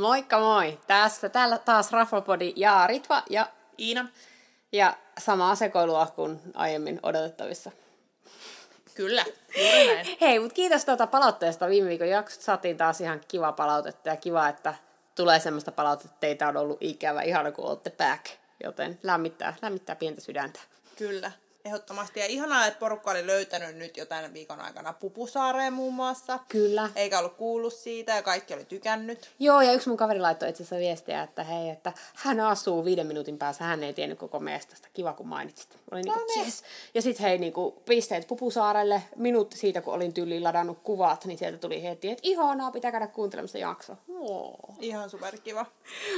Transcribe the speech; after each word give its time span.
Moikka 0.00 0.38
moi! 0.38 0.78
Tässä 0.86 1.28
täällä 1.28 1.58
taas 1.58 1.92
Rafflepodi 1.92 2.52
ja 2.56 2.86
Ritva 2.86 3.22
ja 3.30 3.46
Iina. 3.78 4.08
Ja 4.72 4.96
sama 5.18 5.54
sekoilua 5.54 6.06
kuin 6.06 6.40
aiemmin 6.54 7.00
odotettavissa. 7.02 7.70
Kyllä. 8.94 9.24
Hei, 10.20 10.38
mutta 10.38 10.54
kiitos 10.54 10.84
tuota 10.84 11.06
palautteesta. 11.06 11.68
Viime 11.68 11.88
viikon 11.88 12.08
jaksosta 12.08 12.44
saatiin 12.44 12.76
taas 12.76 13.00
ihan 13.00 13.20
kiva 13.28 13.52
palautetta 13.52 14.08
ja 14.08 14.16
kiva, 14.16 14.48
että 14.48 14.74
tulee 15.14 15.40
semmoista 15.40 15.72
palautetta, 15.72 16.08
että 16.08 16.20
teitä 16.20 16.48
on 16.48 16.56
ollut 16.56 16.78
ikävä. 16.80 17.22
Ihana, 17.22 17.52
kun 17.52 17.64
olette 17.64 17.90
back. 17.90 18.24
Joten 18.64 18.98
lämmittää, 19.02 19.54
lämmittää 19.62 19.96
pientä 19.96 20.20
sydäntä. 20.20 20.60
Kyllä. 20.96 21.32
Ehdottomasti. 21.64 22.20
Ja 22.20 22.26
ihanaa, 22.26 22.66
että 22.66 22.78
porukka 22.78 23.10
oli 23.10 23.26
löytänyt 23.26 23.76
nyt 23.76 23.96
jo 23.96 24.06
tämän 24.06 24.34
viikon 24.34 24.60
aikana 24.60 24.92
Pupusaareen 24.92 25.72
muun 25.72 25.94
muassa. 25.94 26.38
Kyllä. 26.48 26.90
Eikä 26.96 27.18
ollut 27.18 27.34
kuullut 27.34 27.72
siitä 27.74 28.12
ja 28.16 28.22
kaikki 28.22 28.54
oli 28.54 28.64
tykännyt. 28.64 29.30
Joo, 29.38 29.60
ja 29.60 29.72
yksi 29.72 29.88
mun 29.88 29.96
kaveri 29.96 30.20
laittoi 30.20 30.48
itse 30.48 30.62
asiassa 30.62 30.76
viestiä, 30.76 31.22
että 31.22 31.44
hei, 31.44 31.68
että 31.68 31.92
hän 32.14 32.40
asuu 32.40 32.84
viiden 32.84 33.06
minuutin 33.06 33.38
päässä, 33.38 33.64
hän 33.64 33.82
ei 33.82 33.92
tiennyt 33.94 34.18
koko 34.18 34.40
mestasta. 34.40 34.88
Kiva, 34.92 35.12
kun 35.12 35.28
mainitsit. 35.28 35.78
Oli 35.90 36.02
niinku, 36.02 36.20
No 36.20 36.26
niin. 36.26 36.44
yes. 36.44 36.62
Ja 36.94 37.02
sitten 37.02 37.26
hei, 37.26 37.38
niinku, 37.38 37.82
pisteet 37.88 38.26
Pupusaarelle. 38.26 39.02
Minuutti 39.16 39.56
siitä, 39.56 39.80
kun 39.80 39.94
olin 39.94 40.12
tyyliin 40.12 40.44
ladannut 40.44 40.78
kuvat, 40.82 41.24
niin 41.24 41.38
sieltä 41.38 41.58
tuli 41.58 41.82
heti, 41.82 42.10
että 42.10 42.20
ihanaa, 42.22 42.70
pitää 42.70 42.90
käydä 42.90 43.06
kuuntelemassa 43.06 43.58
jakso. 43.58 43.96
Oh. 44.18 44.52
Ihan 44.80 45.10
superkiva. 45.10 45.66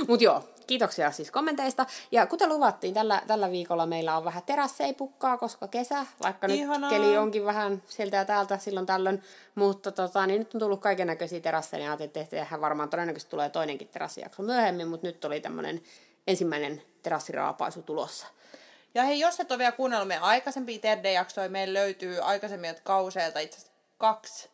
Mutta 0.08 0.24
joo, 0.24 0.44
kiitoksia 0.66 1.10
siis 1.10 1.30
kommenteista. 1.30 1.86
Ja 2.12 2.26
kuten 2.26 2.48
luvattiin, 2.48 2.94
tällä, 2.94 3.22
tällä 3.26 3.50
viikolla 3.50 3.86
meillä 3.86 4.16
on 4.16 4.24
vähän 4.24 4.42
terasseipukkaa, 5.32 5.36
koska 5.36 5.68
kesä, 5.68 6.06
vaikka 6.22 6.46
Ihanaa. 6.46 6.90
nyt 6.90 7.00
keli 7.00 7.16
onkin 7.16 7.44
vähän 7.44 7.82
sieltä 7.86 8.16
ja 8.16 8.24
täältä 8.24 8.58
silloin 8.58 8.86
tällöin. 8.86 9.22
Mutta 9.54 9.92
tota, 9.92 10.26
niin 10.26 10.38
nyt 10.38 10.54
on 10.54 10.60
tullut 10.60 10.80
kaiken 10.80 11.06
näköisiä 11.06 11.40
terasseja, 11.40 11.78
niin 11.78 11.90
ajattelin, 11.90 12.24
että 12.24 12.36
tehdään 12.36 12.60
varmaan 12.60 12.90
todennäköisesti 12.90 13.30
tulee 13.30 13.48
toinenkin 13.48 13.88
terassijakso 13.88 14.42
myöhemmin, 14.42 14.88
mutta 14.88 15.06
nyt 15.06 15.24
oli 15.24 15.40
tämmöinen 15.40 15.82
ensimmäinen 16.26 16.82
terassiraapaisu 17.02 17.82
tulossa. 17.82 18.26
Ja 18.94 19.02
hei, 19.02 19.20
jos 19.20 19.40
et 19.40 19.50
ole 19.50 19.58
vielä 19.58 19.72
kuunnellut 19.72 20.08
meidän 20.08 20.24
aikaisempia 20.24 20.78
Terde-jaksoja, 20.78 21.48
meillä 21.48 21.74
löytyy 21.74 22.20
aikaisemmilta 22.20 22.80
kauseilta 22.84 23.40
itse 23.40 23.56
asiassa 23.56 23.72
kaksi. 23.98 24.48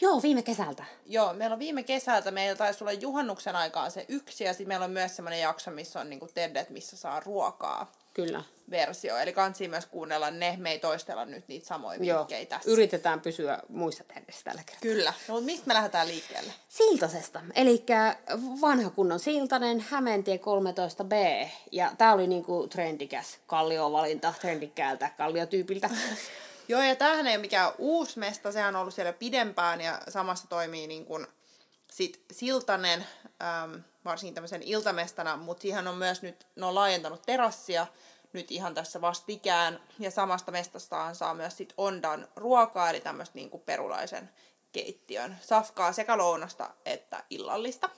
Joo, 0.00 0.22
viime 0.22 0.42
kesältä. 0.42 0.84
Joo, 1.06 1.32
meillä 1.32 1.54
on 1.54 1.58
viime 1.58 1.82
kesältä, 1.82 2.30
meillä 2.30 2.56
taisi 2.56 2.84
olla 2.84 2.92
juhannuksen 2.92 3.56
aikaan 3.56 3.90
se 3.90 4.04
yksi, 4.08 4.44
ja 4.44 4.52
sitten 4.52 4.68
meillä 4.68 4.84
on 4.84 4.90
myös 4.90 5.16
semmoinen 5.16 5.40
jakso, 5.40 5.70
missä 5.70 6.00
on 6.00 6.10
niinku 6.10 6.28
Terdet, 6.34 6.70
missä 6.70 6.96
saa 6.96 7.20
ruokaa 7.20 7.92
Kyllä. 8.24 8.42
versio. 8.70 9.16
Eli 9.16 9.32
kansi 9.32 9.68
myös 9.68 9.86
kuunnella 9.86 10.30
ne, 10.30 10.56
me 10.58 10.70
ei 10.70 10.78
toistella 10.78 11.24
nyt 11.24 11.48
niitä 11.48 11.66
samoja 11.66 12.00
vinkkejä 12.00 12.46
tässä. 12.46 12.70
yritetään 12.70 13.20
pysyä 13.20 13.58
muissa 13.68 14.04
tehdessä 14.04 14.44
tällä 14.44 14.62
kertaa. 14.66 14.80
Kyllä. 14.80 15.12
No, 15.28 15.34
mutta 15.34 15.46
mistä 15.46 15.66
me 15.66 15.74
lähdetään 15.74 16.08
liikkeelle? 16.08 16.52
Siltasesta, 16.68 17.40
eli 17.54 17.84
vanha 18.60 18.90
kunnon 18.90 19.20
Siltanen, 19.20 19.80
Hämeentie 19.80 20.36
13B. 20.36 21.48
Ja 21.72 21.92
tää 21.98 22.12
oli 22.12 22.26
niinku 22.26 22.66
trendikäs 22.70 23.38
kalliovalinta, 23.46 24.34
trendikkäältä 24.40 25.10
kalliotyypiltä. 25.16 25.90
Joo, 26.68 26.82
ja 26.82 26.96
tämähän 26.96 27.26
ei 27.26 27.36
ole 27.36 27.40
mikään 27.40 27.72
uusi 27.78 28.18
mesta, 28.18 28.52
sehän 28.52 28.76
on 28.76 28.80
ollut 28.80 28.94
siellä 28.94 29.12
pidempään 29.12 29.80
ja 29.80 30.00
samassa 30.08 30.48
toimii 30.48 30.86
niin 30.86 31.04
kuin 31.04 31.26
sit 31.92 32.24
Siltanen, 32.32 33.06
äm, 33.64 33.82
varsinkin 34.04 34.34
tämmöisen 34.34 34.62
iltamestana, 34.62 35.36
mutta 35.36 35.62
siihen 35.62 35.88
on 35.88 35.94
myös 35.94 36.22
nyt, 36.22 36.46
ne 36.56 36.66
on 36.66 36.74
laajentanut 36.74 37.22
terassia 37.26 37.86
nyt 38.32 38.50
ihan 38.50 38.74
tässä 38.74 39.00
vastikään, 39.00 39.80
ja 39.98 40.10
samasta 40.10 40.52
mestastaan 40.52 41.14
saa 41.14 41.34
myös 41.34 41.56
sit 41.56 41.74
Ondan 41.76 42.28
ruokaa, 42.36 42.90
eli 42.90 43.00
tämmöistä 43.00 43.34
niin 43.34 43.50
kuin 43.50 43.62
perulaisen 43.66 44.30
keittiön 44.72 45.36
safkaa 45.40 45.92
sekä 45.92 46.18
lounasta 46.18 46.70
että 46.86 47.24
illallista. 47.30 47.90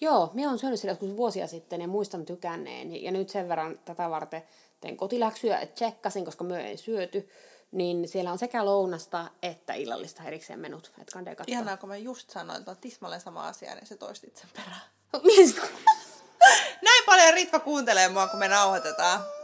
Joo, 0.00 0.30
minä 0.34 0.48
olen 0.48 0.58
syönyt 0.58 0.80
sillä 0.80 0.92
joskus 0.92 1.16
vuosia 1.16 1.46
sitten 1.46 1.80
ja 1.80 1.88
muistan 1.88 2.26
tykänneeni. 2.26 3.04
Ja 3.04 3.12
nyt 3.12 3.28
sen 3.28 3.48
verran 3.48 3.78
tätä 3.84 4.10
varten 4.10 4.42
tein 4.80 4.96
kotiläksyä, 4.96 5.58
että 5.58 5.74
tsekkasin, 5.74 6.24
koska 6.24 6.44
myö 6.44 6.60
ei 6.60 6.76
syöty. 6.76 7.28
Niin 7.72 8.08
siellä 8.08 8.32
on 8.32 8.38
sekä 8.38 8.64
lounasta 8.64 9.30
että 9.42 9.74
illallista 9.74 10.22
erikseen 10.22 10.60
menut. 10.60 10.92
Et 11.02 11.10
kandee 11.10 11.34
katsoa. 11.34 11.52
Ihanaa, 11.52 11.76
kun 11.76 11.88
mä 11.88 11.96
just 11.96 12.30
sanoin, 12.30 12.58
että 12.58 12.70
on 12.70 12.76
tismalleen 12.80 13.20
sama 13.20 13.48
asia, 13.48 13.74
niin 13.74 13.86
se 13.86 13.96
toistit 13.96 14.36
sen 14.36 14.48
perään. 14.56 14.80
Näin 16.82 17.04
paljon 17.06 17.34
Ritva 17.34 17.60
kuuntelee 17.60 18.08
mua, 18.08 18.28
kun 18.28 18.38
me 18.38 18.48
nauhoitetaan. 18.48 19.37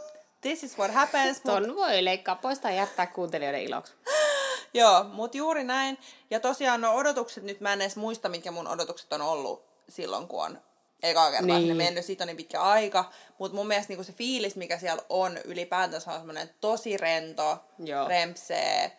This 0.45 0.65
is 0.65 0.79
what 0.79 0.91
happens. 0.95 1.45
Mut, 1.45 1.55
Ton 1.55 1.77
voi 1.77 2.05
leikkaa 2.05 2.37
pois 2.37 2.59
tai 2.59 2.77
jättää 2.77 3.07
kuuntelijoiden 3.07 3.63
iloksi. 3.63 3.93
joo, 4.75 5.05
mutta 5.05 5.37
juuri 5.37 5.65
näin. 5.65 5.99
Ja 6.31 6.41
tosiaan 6.41 6.81
no 6.81 6.93
odotukset, 6.95 7.45
nyt 7.45 7.61
mä 7.61 7.73
en 7.73 7.81
edes 7.81 7.97
muista, 7.97 8.29
mitkä 8.29 8.51
mun 8.51 8.69
odotukset 8.69 9.13
on 9.13 9.21
ollut 9.23 9.65
silloin, 9.89 10.29
kun 10.29 10.45
on 10.45 10.59
eka 11.03 11.31
kertaa 11.31 11.59
Niin. 11.59 11.77
mennyt. 11.77 12.05
Siitä 12.05 12.25
on 12.25 12.29
niin 12.29 12.37
pitkä 12.37 12.61
aika. 12.63 13.11
Mutta 13.39 13.57
mun 13.57 13.67
mielestä 13.67 13.91
niinku 13.91 14.05
se 14.05 14.13
fiilis, 14.13 14.57
mikä 14.57 14.79
siellä 14.79 15.03
on 15.09 15.39
ylipäätänsä 15.45 16.11
on 16.11 16.17
semmoinen 16.17 16.51
tosi 16.61 16.97
rento, 16.97 17.59
Joo. 17.79 18.09
rempsee, 18.09 18.93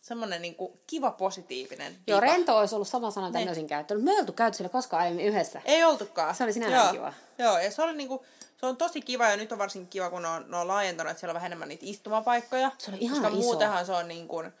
semmoinen 0.00 0.42
niinku 0.42 0.80
kiva 0.86 1.10
positiivinen. 1.10 1.98
Joo, 2.06 2.20
viba. 2.20 2.32
rento 2.32 2.58
olisi 2.58 2.74
ollut 2.74 2.88
sama 2.88 3.10
sana, 3.10 3.26
mitä 3.26 3.38
Niin. 3.38 3.48
olisin 3.48 3.66
käyttänyt. 3.66 4.04
Me 4.04 4.10
ei 4.10 4.18
oltu 4.20 4.32
käyty 4.32 4.56
siellä 4.56 4.72
koskaan 4.72 5.02
aiemmin 5.02 5.26
yhdessä. 5.26 5.62
Ei 5.64 5.84
oltukaan. 5.84 6.34
Se 6.34 6.44
oli 6.44 6.52
sinällään 6.52 6.84
Joo. 6.84 6.92
kiva. 6.92 7.12
Joo, 7.38 7.58
ja 7.58 7.70
se 7.70 7.82
oli 7.82 7.92
niinku, 7.96 8.24
se 8.56 8.66
on 8.66 8.76
tosi 8.76 9.02
kiva 9.02 9.28
ja 9.28 9.36
nyt 9.36 9.52
on 9.52 9.58
varsinkin 9.58 9.90
kiva, 9.90 10.10
kun 10.10 10.22
ne 10.22 10.28
on, 10.28 10.50
ne 10.50 10.56
on 10.56 10.68
laajentanut, 10.68 11.10
että 11.10 11.20
siellä 11.20 11.30
on 11.30 11.34
vähän 11.34 11.46
enemmän 11.46 11.68
niitä 11.68 11.86
istumapaikkoja. 11.86 12.70
Se 12.78 12.90
oli 12.90 12.98
ihana 13.00 13.20
Koska 13.20 13.36
iso. 13.36 13.46
muutenhan 13.46 13.86
se 13.86 13.92
on 13.92 14.08
niin 14.08 14.28
kuin, 14.28 14.52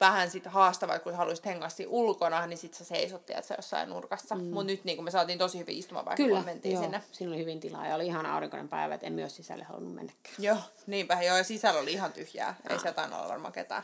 vähän 0.00 0.30
sit 0.30 0.46
haastavaa, 0.46 0.96
että 0.96 1.04
kun 1.04 1.12
sä 1.12 1.16
haluaisit 1.16 1.46
hengaa 1.46 1.68
siinä 1.68 1.90
ulkona, 1.90 2.46
niin 2.46 2.58
sit 2.58 2.74
sä 2.74 2.84
seisot, 2.84 3.26
tiedät 3.26 3.44
sä 3.44 3.54
jossain 3.58 3.88
nurkassa. 3.88 4.34
Mm. 4.34 4.44
Mut 4.44 4.66
nyt 4.66 4.84
niin 4.84 4.96
kun 4.96 5.04
me 5.04 5.10
saatiin 5.10 5.38
tosi 5.38 5.58
hyviä 5.58 5.78
istumapaikkoja, 5.78 6.26
Kyllä, 6.26 6.38
kun 6.38 6.44
mentiin 6.46 6.72
joo. 6.72 6.82
sinne. 6.82 7.02
Siinä 7.12 7.32
oli 7.32 7.40
hyvin 7.40 7.60
tilaa 7.60 7.86
ja 7.86 7.94
oli 7.94 8.06
ihana 8.06 8.34
aurinkoinen 8.34 8.68
päivä, 8.68 8.94
että 8.94 9.06
en 9.06 9.12
myös 9.12 9.36
sisälle 9.36 9.64
halunnut 9.64 9.94
mennäkään. 9.94 10.34
Joo, 10.38 10.58
niinpä. 10.86 11.22
Joo, 11.22 11.36
ja 11.36 11.44
sisällä 11.44 11.80
oli 11.80 11.92
ihan 11.92 12.12
tyhjää. 12.12 12.56
Ei 12.70 12.78
sieltä 12.78 13.02
aina 13.02 13.18
olla 13.18 13.28
varmaan 13.28 13.52
ketään. 13.52 13.82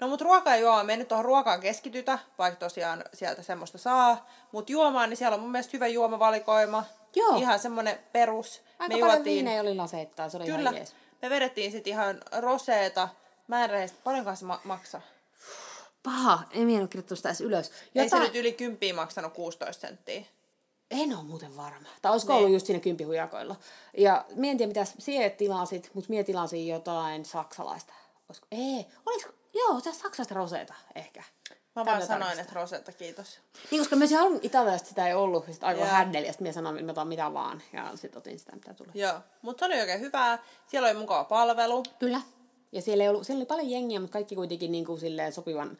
No 0.00 0.08
mut 0.08 0.20
ruokaa 0.20 0.54
ja 0.56 0.60
juomaa, 0.60 0.84
me 0.84 0.92
ei 0.92 0.96
nyt 0.96 1.08
tuohon 1.08 1.24
ruokaan 1.24 1.60
keskitytä, 1.60 2.18
vaikka 2.38 2.58
tosiaan 2.60 3.04
sieltä 3.14 3.42
semmoista 3.42 3.78
saa. 3.78 4.28
Mut 4.52 4.70
juomaan, 4.70 5.08
niin 5.10 5.16
siellä 5.16 5.34
on 5.34 5.40
mun 5.40 5.50
mielestä 5.52 5.70
hyvä 5.72 5.86
juomavalikoima. 5.86 6.84
Joo. 7.16 7.36
Ihan 7.36 7.58
semmonen 7.58 7.98
perus. 8.12 8.62
Aika 8.78 8.94
me 8.94 9.00
paljon 9.00 9.16
juotiin- 9.18 9.24
viinejä 9.34 9.60
oli 9.60 9.74
laseittaa, 9.74 10.28
se 10.28 10.36
oli 10.36 10.46
Kyllä. 10.46 10.60
ihan 10.70 10.76
jees. 10.76 10.94
Me 11.22 11.30
vedettiin 11.30 11.72
sitten 11.72 11.90
ihan 11.92 12.20
roseeta. 12.38 13.08
Mä 13.48 13.64
en 13.64 13.70
rehellisesti, 13.70 14.00
paljonko 14.04 14.34
se 14.36 14.44
ma- 14.44 14.60
maksaa? 14.64 15.00
Paha, 16.02 16.38
en 16.52 16.62
minä 16.66 16.80
ole 16.80 16.88
kirjoittanut 16.88 17.18
sitä 17.18 17.28
edes 17.28 17.40
ylös. 17.40 17.72
Ei 17.94 18.08
se 18.08 18.18
nyt 18.18 18.34
yli 18.36 18.52
kymppiä 18.52 18.94
maksanut 18.94 19.32
16 19.32 19.80
senttiä. 19.80 20.22
En 20.90 21.16
ole 21.16 21.24
muuten 21.24 21.56
varma. 21.56 21.88
Tai 22.02 22.12
olisiko 22.12 22.32
Niin. 22.32 22.38
ollut 22.38 22.52
just 22.52 22.66
siinä 22.66 22.80
kympihujakoilla. 22.80 23.56
Ja 23.96 24.24
mie 24.34 24.50
en 24.50 24.56
tiedä, 24.56 24.68
mitä 24.68 24.84
sie 24.98 25.30
tilasit, 25.30 25.90
mutta 25.94 26.10
mie 26.10 26.24
tilasin 26.24 26.66
jotain 26.68 27.24
saksalaista. 27.24 27.92
Olisiko? 28.28 28.46
Ei, 28.52 28.86
olisiko? 29.06 29.32
Joo, 29.54 29.80
tässä 29.80 30.02
saksalaista 30.02 30.34
roseeta 30.34 30.74
ehkä. 30.94 31.22
Mä 31.76 31.84
vaan 31.84 32.06
sanoin, 32.06 32.38
että 32.38 32.54
roseetta 32.54 32.92
kiitos. 32.92 33.38
Niin, 33.70 33.80
koska 33.80 33.96
mä 33.96 34.02
olisin 34.02 34.18
halunnut 34.18 34.44
Italiasta 34.44 34.88
sitä 34.88 35.06
ei 35.06 35.14
ollut, 35.14 35.46
ja 35.46 35.52
sitten 35.52 35.68
aivan 35.68 35.88
häddeli, 35.88 36.26
ja 36.26 36.32
sitten 36.32 36.46
mä 36.46 36.52
sanoin, 36.52 36.76
että 36.76 36.86
mä 36.86 36.92
otan 36.92 37.08
mitä 37.08 37.32
vaan, 37.32 37.62
ja 37.72 37.90
sitten 37.94 38.18
otin 38.18 38.38
sitä, 38.38 38.52
mitä 38.54 38.74
tuli. 38.74 38.88
Joo, 38.94 39.14
mutta 39.42 39.60
se 39.60 39.72
oli 39.72 39.80
oikein 39.80 40.00
hyvää. 40.00 40.38
Siellä 40.66 40.88
oli 40.88 40.98
mukava 40.98 41.24
palvelu. 41.24 41.82
Kyllä. 41.98 42.20
Ja 42.72 42.82
siellä, 42.82 43.04
ei 43.04 43.08
ollut, 43.08 43.26
siellä 43.26 43.40
oli 43.40 43.46
paljon 43.46 43.70
jengiä, 43.70 44.00
mutta 44.00 44.12
kaikki 44.12 44.34
kuitenkin 44.34 44.72
niin 44.72 44.84
kuin 44.84 45.00
silleen 45.00 45.32
sopivan 45.32 45.78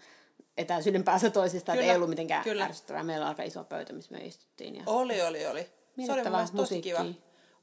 etäisyyden 0.56 1.04
päässä 1.04 1.30
toisista, 1.30 1.72
että 1.72 1.84
ei 1.84 1.96
ollut 1.96 2.10
mitenkään 2.10 2.44
kyllä. 2.44 2.64
ärsyttävää. 2.64 3.02
Meillä 3.02 3.24
oli 3.24 3.28
aika 3.28 3.42
iso 3.42 3.64
pöytä, 3.64 3.92
missä 3.92 4.14
me 4.14 4.18
istuttiin. 4.18 4.76
Ja... 4.76 4.82
Oli, 4.86 5.22
oli, 5.22 5.46
oli. 5.46 5.68
Se 6.06 6.12
oli 6.12 6.22
mun 6.22 6.56
tosi 6.56 6.82
kiva. 6.82 7.04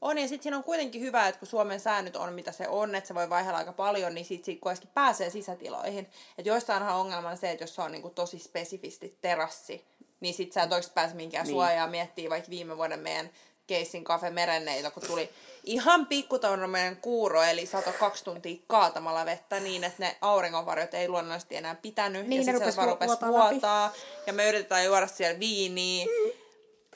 On, 0.02 0.18
ja 0.18 0.28
sitten 0.28 0.44
siinä 0.44 0.58
on 0.58 0.64
kuitenkin 0.64 1.02
hyvä, 1.02 1.28
että 1.28 1.40
kun 1.40 1.48
Suomen 1.48 1.80
säännöt 1.80 2.16
on 2.16 2.34
mitä 2.34 2.52
se 2.52 2.68
on, 2.68 2.96
että 2.96 3.08
se 3.08 3.16
voi 3.16 3.30
vaihdella 3.30 3.58
aika 3.58 3.74
paljon, 3.74 4.14
niin 4.16 4.26
sitten 4.26 4.46
sit 4.46 4.60
kuitenkin 4.62 4.90
pääsee 4.94 5.30
sisätiloihin. 5.30 6.08
Että 6.38 6.50
joissainhan 6.50 6.96
ongelma 6.96 7.30
on 7.30 7.38
se, 7.38 7.52
että 7.52 7.64
jos 7.64 7.76
se 7.76 7.82
on 7.82 7.92
niinku 7.92 8.10
tosi 8.10 8.40
spesifisti 8.40 9.18
terassi, 9.22 9.86
niin 10.20 10.34
sit 10.34 10.54
sä 10.54 10.64
et 10.64 10.72
oikeasti 10.72 10.94
pääse 10.94 11.16
minkään 11.16 11.46
Niin. 11.46 11.54
suojaa 11.56 11.88
miettii 11.88 12.30
vaikka 12.30 12.50
viime 12.50 12.78
vuoden 12.78 13.00
meidän 13.00 13.30
keissin 13.68 14.04
Cafe 14.04 14.30
Merenneillä, 14.30 14.92
kun 14.92 15.04
tuli 15.08 15.30
ihan 15.64 16.06
pikkutormeinen 16.06 16.98
kuuro, 16.98 17.44
eli 17.44 17.66
sato 17.66 17.94
kaksi 18.00 18.24
tuntia 18.24 18.58
kaatamalla 18.68 19.26
vettä 19.26 19.60
niin, 19.60 19.84
että 19.84 20.04
ne 20.04 20.18
auringonvarjot 20.22 20.94
ei 20.94 21.10
luonnollisesti 21.10 21.56
enää 21.56 21.76
pitänyt. 21.76 22.28
Niin, 22.28 22.46
ja 22.46 22.54
ne 22.54 22.60
sit 22.60 22.60
se 22.60 22.60
rupes 22.60 22.78
vaan 22.78 22.88
rupes 22.90 23.10
vuotaa 23.28 23.86
läpi. 23.86 24.00
ja 24.28 24.34
me 24.34 24.50
yritetään 24.50 24.86
juoda 24.86 25.08
siellä 25.08 25.40
viiniä. 25.40 26.06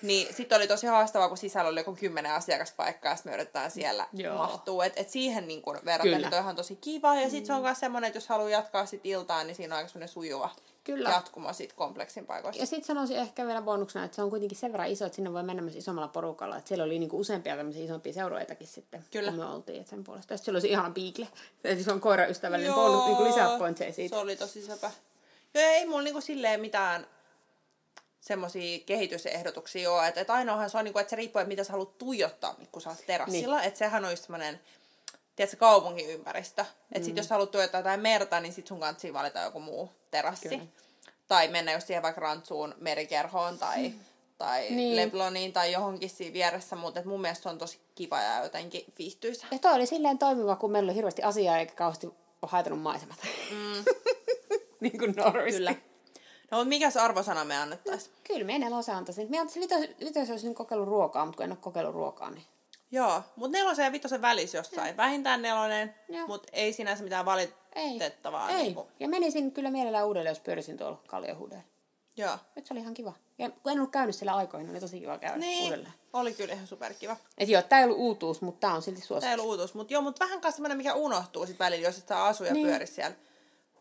Niin 0.02 0.34
sitten 0.34 0.56
oli 0.56 0.68
tosi 0.68 0.88
haastavaa, 0.88 1.28
kun 1.28 1.38
sisällä 1.38 1.70
oli 1.70 1.80
joku 1.80 1.96
kymmenen 1.96 2.32
asiakaspaikkaa, 2.32 3.12
ja 3.12 3.16
sit 3.16 3.26
me 3.26 3.34
yritetään 3.34 3.72
siellä 3.72 4.08
Joo. 4.14 4.38
mahtua. 4.38 4.86
Et, 4.86 4.94
et 4.96 5.10
siihen 5.10 5.48
niin 5.48 5.62
kun 5.62 5.80
Kyllä. 6.02 6.18
nyt 6.18 6.34
on 6.34 6.40
ihan 6.40 6.56
tosi 6.56 6.76
kiva. 6.76 7.16
Ja 7.16 7.30
sitten 7.30 7.46
se 7.46 7.54
on 7.54 7.62
myös 7.62 7.80
semmoinen, 7.80 8.08
että 8.08 8.18
jos 8.18 8.28
haluaa 8.28 8.50
jatkaa 8.50 8.86
sit 8.86 9.02
iltaan, 9.04 9.48
niin 9.48 9.56
siinä 9.56 9.76
on 9.76 9.78
aika 9.78 9.90
semmoinen 9.90 10.10
sujuva 10.10 10.50
Kyllä. 10.84 11.10
jatkuma 11.10 11.54
sit 11.54 11.74
kompleksin 11.74 12.26
paikoista. 12.26 12.62
Ja 12.62 12.66
sitten 12.66 12.88
sanoisin 12.88 13.18
ehkä 13.18 13.46
vielä 13.48 13.62
bonuksena, 13.62 14.06
että 14.06 14.16
se 14.16 14.22
on 14.22 14.30
kuitenkin 14.30 14.58
sen 14.58 14.72
verran 14.72 14.90
iso, 14.90 15.06
että 15.06 15.16
sinne 15.16 15.34
voi 15.34 15.44
mennä 15.44 15.62
myös 15.62 15.76
isommalla 15.76 16.08
porukalla. 16.08 16.58
Että 16.58 16.68
siellä 16.68 16.84
oli 16.84 17.00
niinku 17.00 17.20
useampia 17.20 17.58
tämmöisiä 17.58 17.86
isompia 17.86 18.14
seuroitakin 18.14 18.68
sitten, 18.68 19.06
Kyllä. 19.12 19.32
kun 19.32 19.40
me 19.40 19.46
oltiin 19.46 19.82
et 19.82 19.88
sen 19.88 20.04
puolesta. 20.04 20.34
Ja 20.34 20.38
sitten 20.38 20.46
siellä 20.46 20.58
olisi 20.58 20.70
ihana 20.70 20.90
piikle. 20.90 21.28
Eli 21.64 21.84
se 21.84 21.92
on 21.92 22.02
koiraystävällinen 22.02 22.74
bonus, 22.74 23.06
niinku 23.06 23.24
lisää 23.24 23.58
pointseja 23.58 23.94
siitä. 23.94 24.16
Se 24.16 24.22
oli 24.22 24.36
tosi 24.36 24.66
sepä. 24.66 24.92
Joo, 25.54 25.64
ei 25.64 25.86
mulla 25.86 26.02
niinku 26.02 26.22
silleen 26.22 26.62
mitään 26.62 27.08
semmoisia 28.22 28.80
kehitysehdotuksia 28.86 29.92
ole. 29.92 30.08
Että, 30.08 30.22
että 30.22 30.34
ainoahan 30.34 30.70
se 30.70 30.78
on, 30.78 30.84
niin 30.84 30.94
kuin, 30.94 31.02
että 31.02 31.10
se 31.10 31.16
riippuu, 31.16 31.40
että 31.40 31.48
mitä 31.48 31.64
sä 31.64 31.72
haluat 31.72 31.98
tuijottaa, 31.98 32.56
kun 32.72 32.82
sä 32.82 32.90
oot 32.90 33.06
terassilla. 33.08 33.58
Niin. 33.58 33.68
Että 33.68 33.78
sehän 33.78 34.06
olisi 34.06 34.24
semmoinen 34.24 34.60
tiedätkö, 35.36 35.58
kaupungiympäristö. 35.58 36.62
Että 36.62 37.00
mm. 37.00 37.04
sit 37.06 37.18
jos 37.18 37.28
sä 37.28 37.36
haluat 37.36 37.52
tuijottaa 37.52 37.80
jotain 37.80 38.00
merta, 38.00 38.40
niin 38.40 38.54
sit 38.54 38.68
sun 38.68 38.80
kanssa 38.80 39.14
valita 39.14 39.40
joku 39.40 39.60
muu 39.60 39.90
terassi. 40.12 40.50
Kyllä. 40.50 40.64
Tai 41.28 41.48
mennä 41.48 41.72
jos 41.72 41.88
siihen 41.88 42.04
vaikka 42.04 42.22
rantsuun 42.22 42.76
merikerhoon 42.80 43.58
tai, 43.58 43.90
mm. 43.90 44.00
tai 44.38 44.70
niin. 44.70 44.96
Lebloniin 44.96 45.54
tai 45.54 45.72
johonkin 45.72 46.10
siinä 46.10 46.34
vieressä. 46.34 46.76
Mutta 46.76 47.02
mun 47.06 47.22
mielestä 47.22 47.44
se 47.44 47.50
on 47.50 47.58
tosi 47.58 47.80
kiva 47.96 48.22
ja 48.22 48.44
jotenkin 48.44 48.86
viihtyisä. 48.98 49.46
Ja 49.52 49.60
toi 49.60 49.74
oli 49.74 49.86
silleen 49.86 50.18
toimiva, 50.18 50.56
kun 50.56 50.72
meillä 50.72 50.88
oli 50.90 50.96
hirveästi 50.96 51.24
asiaa 51.24 51.58
eikä 51.58 51.76
kauheasti 51.76 52.08
haitanut 52.42 52.82
maisemat. 52.82 53.20
Mm. 53.52 53.84
niin 54.82 55.00
kuin 55.00 55.14
normisti. 55.18 55.58
Kyllä. 55.58 55.91
No, 56.52 56.58
mutta 56.58 56.70
mikä 56.70 56.90
se 56.90 57.00
arvosana 57.00 57.46
me 57.46 57.58
annettaisiin? 57.58 58.14
No, 58.14 58.20
kyllä, 58.28 58.46
me 58.46 58.60
nelosen 58.60 58.96
antaisin. 58.96 59.32
Me 59.32 59.40
antaisin 59.40 59.62
vitos, 60.00 60.16
jos 60.16 60.30
olisin 60.30 60.56
kokeillut 60.56 60.88
ruokaa, 60.88 61.26
mutta 61.26 61.38
kun 61.38 61.44
en 61.44 61.52
ole 61.52 61.58
kokeillut 61.62 61.96
ruokaa, 61.96 62.32
niin... 62.32 62.46
Joo, 62.92 63.24
mutta 63.36 63.58
nelosen 63.58 63.86
ja 63.86 63.92
vitosen 63.92 64.22
välissä 64.22 64.58
jossain. 64.58 64.88
Ja. 64.88 64.98
Vähintään 64.98 65.42
nelonen, 65.42 65.96
mutta 66.28 66.50
ei 66.54 66.74
sinänsä 66.74 67.04
mitään 67.04 67.26
valitettavaa. 67.26 68.50
Ei, 68.50 68.64
niin 68.64 68.76
kuin... 68.76 68.88
ja 69.00 69.10
menisin 69.10 69.52
kyllä 69.52 69.72
mielellään 69.72 70.08
uudelleen, 70.08 70.32
jos 70.32 70.40
pyörisin 70.40 70.78
tuolla 70.78 71.02
Kalliohuudella. 71.08 71.64
Joo. 72.18 72.38
Nyt 72.56 72.66
se 72.66 72.74
oli 72.74 72.82
ihan 72.82 72.94
kiva. 72.94 73.14
Ja 73.38 73.50
kun 73.50 73.72
en 73.72 73.78
ollut 73.78 73.92
käynyt 73.92 74.16
siellä 74.16 74.36
aikoina, 74.36 74.64
niin 74.64 74.72
oli 74.72 74.80
tosi 74.80 75.00
kiva 75.00 75.18
käydä 75.18 75.38
niin. 75.38 75.64
uudelleen. 75.64 75.94
oli 76.14 76.34
kyllä 76.34 76.54
ihan 76.54 76.68
superkiva. 76.68 77.18
Et 77.38 77.50
joo, 77.50 77.62
tää 77.62 77.80
ei 77.80 77.86
ollut 77.86 77.98
uutuus, 77.98 78.42
mutta 78.42 78.68
tää 78.68 78.76
on 78.76 78.82
silti 78.82 79.02
suosittu. 79.02 79.22
Tää 79.22 79.30
ei 79.30 79.40
ollut 79.40 79.52
uutuus, 79.52 79.74
mutta 79.74 79.94
joo, 79.94 80.02
mutta 80.02 80.26
vähän 80.26 80.42
kanssa 80.42 80.56
semmoinen, 80.56 80.78
mikä 80.78 80.94
unohtuu 80.94 81.46
sit 81.46 81.60
välillä, 81.60 81.88
jos 81.88 81.98
et 81.98 82.08
saa 82.08 82.28
asua 82.28 82.48
ja 82.48 82.54
niin. 82.54 82.68
pyöri 82.68 82.88
siellä 82.88 83.16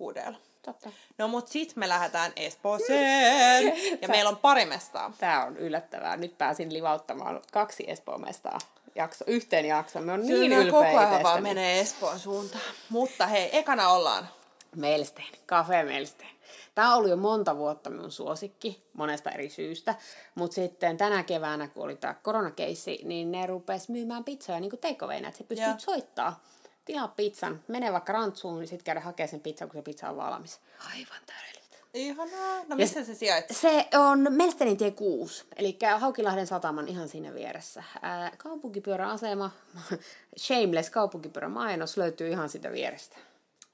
huudella. 0.00 0.38
Totta. 0.62 0.90
No 1.18 1.28
mut 1.28 1.48
sit 1.48 1.76
me 1.76 1.88
lähdetään 1.88 2.32
Espooseen. 2.36 3.72
ja 4.02 4.08
meillä 4.08 4.28
on 4.28 4.36
pari 4.36 4.66
mestaa. 4.66 5.12
Tää 5.18 5.44
on 5.44 5.56
yllättävää. 5.56 6.16
Nyt 6.16 6.38
pääsin 6.38 6.72
livauttamaan 6.72 7.42
kaksi 7.52 7.84
Espoon 7.86 8.20
mestaa 8.20 8.58
jakso, 8.94 9.24
yhteen 9.26 9.64
jaksoon. 9.64 10.04
Me 10.04 10.12
on 10.12 10.20
Kyllä 10.20 10.40
niin 10.40 10.52
ylpeitä. 10.52 10.70
koko 10.72 10.98
ajan 10.98 11.22
vaan 11.22 11.42
menee 11.42 11.80
Espoon 11.80 12.18
suuntaan. 12.18 12.64
Mutta 12.88 13.26
hei, 13.26 13.58
ekana 13.58 13.88
ollaan. 13.88 14.28
Melstein, 14.76 15.28
Cafe 15.48 15.82
Melstein. 15.82 16.30
Tämä 16.74 16.92
on 16.92 16.98
ollut 16.98 17.10
jo 17.10 17.16
monta 17.16 17.56
vuotta 17.56 17.90
minun 17.90 18.12
suosikki, 18.12 18.82
monesta 18.92 19.30
eri 19.30 19.50
syystä. 19.50 19.94
Mutta 20.34 20.54
sitten 20.54 20.96
tänä 20.96 21.22
keväänä, 21.22 21.68
kun 21.68 21.84
oli 21.84 21.96
tämä 21.96 22.14
koronakeissi, 22.14 23.00
niin 23.04 23.32
ne 23.32 23.46
rupes 23.46 23.88
myymään 23.88 24.24
pizzoja 24.24 24.60
niin 24.60 24.70
kuin 24.70 24.80
takeawayna, 24.80 25.28
että 25.28 25.38
sä 25.38 25.44
pystyt 25.44 25.80
soittaa 25.80 26.40
tilaa 26.84 27.08
pizzan, 27.08 27.62
mene 27.68 27.92
vaikka 27.92 28.12
rantsuun, 28.12 28.58
niin 28.58 28.68
sitten 28.68 28.84
käydä 28.84 29.00
hakemaan 29.00 29.28
sen 29.28 29.40
pizzan, 29.40 29.68
kun 29.68 29.78
se 29.78 29.82
pizza 29.82 30.08
on 30.08 30.16
valmis. 30.16 30.60
Aivan 30.94 31.20
täydellistä. 31.26 31.76
Ihanaa. 31.94 32.64
No 32.68 32.76
missä 32.76 33.04
se 33.04 33.14
sijaitsee? 33.14 33.56
Se 33.56 33.98
on 33.98 34.26
Melstenin 34.30 34.76
tie 34.76 34.90
6, 34.90 35.44
eli 35.56 35.78
Haukilahden 35.98 36.46
sataman 36.46 36.88
ihan 36.88 37.08
siinä 37.08 37.34
vieressä. 37.34 37.84
Ää, 38.02 38.32
kaupunkipyöräasema, 38.38 39.50
Shameless 40.44 40.90
kaupunkipyörä 40.90 41.48
mainos 41.48 41.96
löytyy 41.96 42.28
ihan 42.28 42.48
sitä 42.48 42.72
vierestä. 42.72 43.16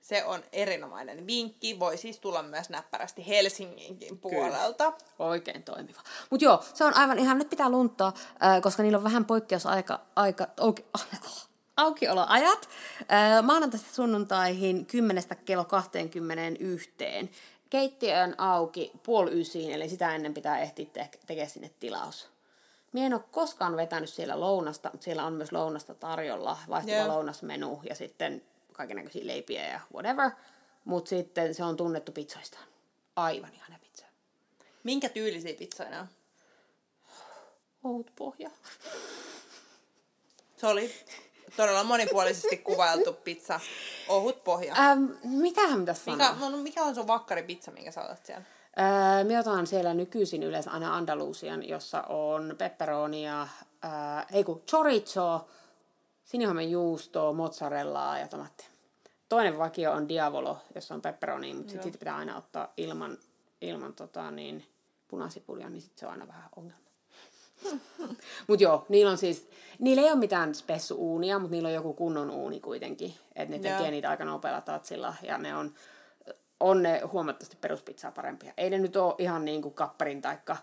Se 0.01 0.25
on 0.25 0.45
erinomainen 0.53 1.27
vinkki. 1.27 1.79
Voi 1.79 1.97
siis 1.97 2.21
tulla 2.21 2.43
myös 2.43 2.71
näppärästi 2.71 3.27
Helsinginkin 3.27 4.19
puolelta. 4.19 4.93
Kyllä. 4.93 5.13
Oikein 5.19 5.63
toimiva. 5.63 6.01
Mutta 6.31 6.45
joo, 6.45 6.65
se 6.75 6.85
on 6.85 6.97
aivan 6.97 7.19
ihan, 7.19 7.39
nyt 7.39 7.51
pitää 7.51 7.69
lunttaa, 7.69 8.13
koska 8.63 8.83
niillä 8.83 8.99
on 8.99 9.05
vähän 9.05 9.25
poikkeusaika, 9.25 10.01
aika, 10.17 10.47
auki, 10.61 10.85
aukioloajat. 11.77 12.69
Maanantaista 13.43 13.95
sunnuntaihin 13.95 14.87
10 14.87 15.23
kello 15.45 15.65
21. 15.65 16.91
Keittiö 17.71 18.23
on 18.23 18.35
auki 18.39 18.93
puoli 19.03 19.41
ysiin, 19.41 19.73
eli 19.73 19.89
sitä 19.89 20.15
ennen 20.15 20.35
pitää 20.35 20.59
ehtiä 20.59 20.87
te- 20.93 21.11
tekemään 21.27 21.51
sinne 21.51 21.71
tilaus. 21.81 22.29
Mie 22.93 23.07
en 23.07 23.15
ole 23.15 23.23
koskaan 23.31 23.77
vetänyt 23.77 24.11
siellä 24.11 24.41
lounasta, 24.41 24.91
mutta 24.93 25.05
siellä 25.05 25.25
on 25.25 25.33
myös 25.33 25.53
lounasta 25.53 25.95
tarjolla, 25.95 26.59
vaihtuva 26.69 26.97
yeah. 26.97 27.09
lounasmenu 27.09 27.81
ja 27.89 27.95
sitten 27.95 28.43
kaikenlaisia 28.73 29.27
leipiä 29.27 29.69
ja 29.69 29.81
whatever. 29.95 30.31
Mutta 30.85 31.09
sitten 31.09 31.55
se 31.55 31.65
on 31.65 31.77
tunnettu 31.77 32.13
pizzoista. 32.13 32.59
Aivan 33.17 33.55
ihana 33.55 33.79
pizza. 33.79 34.07
Minkä 34.85 35.09
tyylisiä 35.09 35.55
pizzoja 35.55 36.01
on? 36.01 36.07
pohja. 38.17 38.51
Se 40.57 40.67
oli 40.67 40.95
todella 41.57 41.85
monipuolisesti 41.85 42.57
kuvailtu 42.57 43.13
pizza. 43.13 43.61
Ohut 44.09 44.45
pohja. 44.45 44.75
Ähm, 44.79 45.05
mitähän 45.23 45.81
pitäisi 45.81 46.05
sanoa? 46.05 46.33
Mikä, 46.33 46.51
no, 46.51 46.57
mikä 46.57 46.85
on 46.85 46.95
sun 46.95 47.07
vakkaripizza, 47.07 47.71
minkä 47.71 47.91
sä 47.91 48.05
otat 48.05 48.27
siellä? 48.27 48.45
Öö, 48.79 49.25
me 49.25 49.39
otan 49.39 49.67
siellä 49.67 49.95
nykyisin 49.95 50.43
yleensä 50.43 50.71
aina 50.71 50.97
Andalusian, 50.97 51.69
jossa 51.69 52.03
on 52.03 52.55
pepperonia, 52.59 53.43
äh, 53.43 54.27
ei 54.33 54.45
kun 54.45 54.63
chorizo, 54.71 55.49
sinihomen 56.25 56.71
juustoa, 56.71 57.33
mozzarellaa 57.33 58.19
ja 58.19 58.29
tomaattia. 58.29 58.67
Toinen 59.29 59.59
vakio 59.59 59.93
on 59.93 60.09
diavolo, 60.09 60.59
jossa 60.75 60.95
on 60.95 61.03
pepperoni, 61.03 61.55
mutta 61.55 61.71
sitten 61.71 61.93
sit 61.93 61.99
pitää 61.99 62.17
aina 62.17 62.37
ottaa 62.37 62.73
ilman, 62.77 63.19
ilman 63.61 63.93
tota, 63.93 64.31
niin, 64.31 64.67
punasipulia, 65.09 65.71
niin 65.71 65.83
sit 65.83 65.99
se 65.99 66.07
on 66.07 66.13
aina 66.13 66.29
vähän 66.29 66.49
ongelma. 66.57 66.86
Mutta 68.47 68.63
joo, 68.63 68.87
niillä 68.89 69.11
on 69.11 69.19
siis, 69.19 69.49
niillä 69.79 70.03
ei 70.03 70.11
ole 70.11 70.19
mitään 70.19 70.55
spessu-uunia, 70.55 71.39
mutta 71.39 71.53
niillä 71.55 71.69
on 71.69 71.75
joku 71.75 71.95
kunnon 71.95 72.31
uuni 72.31 72.61
kuitenkin. 72.61 73.15
Että 73.35 73.55
ne 73.55 73.59
tekee 73.59 73.91
niitä 73.91 74.11
aika 74.11 74.25
nopealla 74.25 74.61
tatsilla 74.61 75.15
ja 75.23 75.39
ne 75.39 75.57
on, 75.57 75.75
on 76.61 76.83
ne 76.83 77.01
huomattavasti 77.13 77.57
peruspizzaa 77.61 78.13
parempia. 78.13 78.53
Ei 78.57 78.71
ne 78.71 78.79
nyt 78.79 78.97
ole 78.97 79.15
ihan 79.19 79.45
niin 79.45 79.63
kuin 79.63 79.75
kapparin 79.75 80.23
taikka 80.23 80.57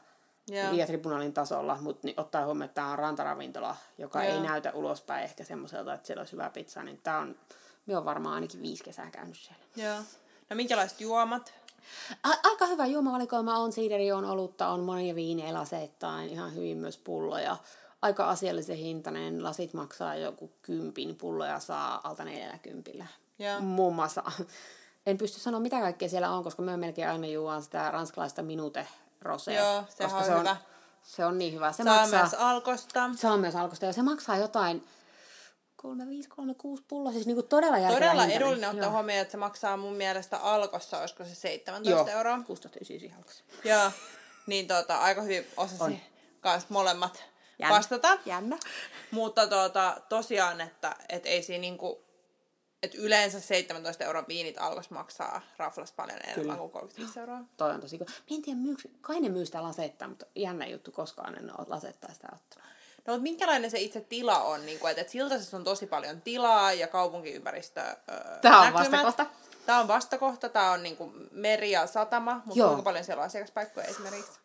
Via 0.71 0.87
Tribunalin 0.87 1.33
tasolla, 1.33 1.77
mutta 1.81 2.07
niin 2.07 2.19
ottaa 2.19 2.45
huomioon, 2.45 2.65
että 2.65 2.75
tämä 2.75 2.91
on 2.91 2.99
rantaravintola, 2.99 3.75
joka 3.97 4.23
Joo. 4.23 4.33
ei 4.33 4.41
näytä 4.41 4.71
ulospäin 4.73 5.23
ehkä 5.23 5.43
semmoiselta, 5.43 5.93
että 5.93 6.07
siellä 6.07 6.21
olisi 6.21 6.33
hyvää 6.33 6.49
pizzaa, 6.49 6.83
niin 6.83 6.99
tämä 7.03 7.19
on, 7.19 7.35
me 7.85 7.97
on 7.97 8.05
varmaan 8.05 8.35
ainakin 8.35 8.61
viisi 8.61 8.83
kesää 8.83 9.11
käynyt 9.11 9.37
siellä. 9.37 9.63
Joo. 9.75 10.03
No 10.49 10.55
minkälaiset 10.55 11.01
juomat? 11.01 11.53
A- 12.23 12.49
aika 12.49 12.65
hyvä 12.65 12.85
juomavalikoima 12.85 13.57
on, 13.57 13.71
siideri 13.71 14.11
on 14.11 14.25
olutta, 14.25 14.67
on 14.67 14.79
monia 14.79 15.15
viinejä 15.15 15.53
laseittain, 15.53 16.29
ihan 16.29 16.55
hyvin 16.55 16.77
myös 16.77 16.97
pulloja. 16.97 17.57
Aika 18.01 18.29
asiallisen 18.29 18.77
hintainen, 18.77 19.43
lasit 19.43 19.73
maksaa 19.73 20.15
joku 20.15 20.51
kympin, 20.61 21.15
pulloja 21.15 21.59
saa 21.59 22.01
alta 22.03 22.23
40. 22.23 22.91
Yeah. 23.39 23.63
Muun 23.63 23.95
muassa, 23.95 24.23
en 25.05 25.17
pysty 25.17 25.39
sanoa 25.39 25.59
mitä 25.59 25.79
kaikkea 25.79 26.09
siellä 26.09 26.31
on, 26.31 26.43
koska 26.43 26.61
me 26.61 26.77
melkein 26.77 27.09
aina 27.09 27.27
juon 27.27 27.63
sitä 27.63 27.91
ranskalaista 27.91 28.43
minute 28.43 28.87
rosea. 29.21 29.63
Joo, 29.63 29.83
se 29.89 30.03
koska 30.03 30.17
on 30.19 30.25
se 30.25 30.33
on, 30.33 30.39
hyvä. 30.39 30.57
Se 31.03 31.25
on 31.25 31.37
niin 31.37 31.53
hyvä. 31.53 31.71
Se 31.71 31.83
saa 31.83 31.99
maksaa, 31.99 32.19
myös 32.19 32.33
alkosta. 32.33 33.09
Se 33.15 33.27
on 33.27 33.39
myös 33.39 33.55
alkosta 33.55 33.85
ja 33.85 33.93
se 33.93 34.01
maksaa 34.01 34.37
jotain 34.37 34.87
35, 35.83 36.29
36 36.29 36.83
pullo, 36.87 37.11
siis 37.11 37.25
niinku 37.25 37.43
todella 37.43 37.77
järkevä 37.77 37.99
Todella 37.99 38.25
edullinen 38.25 38.69
ottaa 38.69 38.91
huomioon, 38.91 39.21
että 39.21 39.31
se 39.31 39.37
maksaa 39.37 39.77
mun 39.77 39.93
mielestä 39.93 40.37
alkossa, 40.37 40.99
olisiko 40.99 41.23
se 41.23 41.35
17 41.35 41.89
Joo, 41.89 42.17
euroa. 42.17 42.37
16,99 42.37 43.15
alkossa. 43.17 43.43
Joo, 43.63 43.91
niin 44.47 44.67
tota, 44.67 44.97
aika 44.97 45.21
hyvin 45.21 45.47
osasi 45.57 46.01
kanssa 46.41 46.67
molemmat 46.69 47.23
Jännä. 47.59 47.75
vastata. 47.75 48.17
Jännä. 48.25 48.57
Mutta 49.11 49.47
tota, 49.47 50.01
tosiaan, 50.09 50.61
että 50.61 50.95
et 51.09 51.25
ei 51.25 51.43
siinä 51.43 51.61
niinku, 51.61 52.03
että 52.83 52.97
yleensä 52.97 53.39
17 53.39 54.03
euron 54.03 54.25
viinit 54.27 54.57
alkos 54.57 54.89
maksaa 54.89 55.41
raflas 55.57 55.91
paljon 55.91 56.19
enemmän 56.23 56.57
kuin 56.57 56.71
35 56.71 57.19
euroa. 57.19 57.39
Toi 57.57 57.71
on 57.71 57.81
tosi 57.81 57.97
Mä 57.97 58.05
en 58.31 58.41
tiedä, 58.41 58.59
myyks, 58.59 58.87
kai 59.01 59.21
ne 59.21 59.29
myy 59.29 59.45
sitä 59.45 59.63
lasetta, 59.63 60.07
mutta 60.07 60.25
jännä 60.35 60.67
juttu, 60.67 60.91
koskaan 60.91 61.37
en 61.37 61.59
ole 61.59 61.67
lasetta 61.69 62.13
sitä 62.13 62.27
ottanut. 62.33 62.72
No, 63.07 63.13
mutta 63.13 63.23
minkälainen 63.23 63.71
se 63.71 63.79
itse 63.79 64.01
tila 64.01 64.43
on? 64.43 64.65
Niin 64.65 64.79
kuin, 64.79 64.91
että, 64.91 65.01
että 65.01 65.11
Siltasessa 65.11 65.57
on 65.57 65.63
tosi 65.63 65.87
paljon 65.87 66.21
tilaa 66.21 66.73
ja 66.73 66.87
kaupunkiympäristö 66.87 67.81
öö, 67.81 68.39
Tämä 68.41 68.59
on 68.61 68.65
näkymät. 68.73 68.91
vastakohta. 68.91 69.25
Tämä 69.65 69.79
on 69.79 69.87
vastakohta, 69.87 70.49
tämä 70.49 70.71
on 70.71 70.83
niin 70.83 70.97
kuin 70.97 71.13
meri 71.31 71.71
ja 71.71 71.87
satama, 71.87 72.41
mutta 72.45 72.59
Joo. 72.59 72.67
kuinka 72.67 72.83
paljon 72.83 73.03
siellä 73.03 73.21
on 73.21 73.25
asiakaspaikkoja 73.25 73.87
esimerkiksi? 73.87 74.39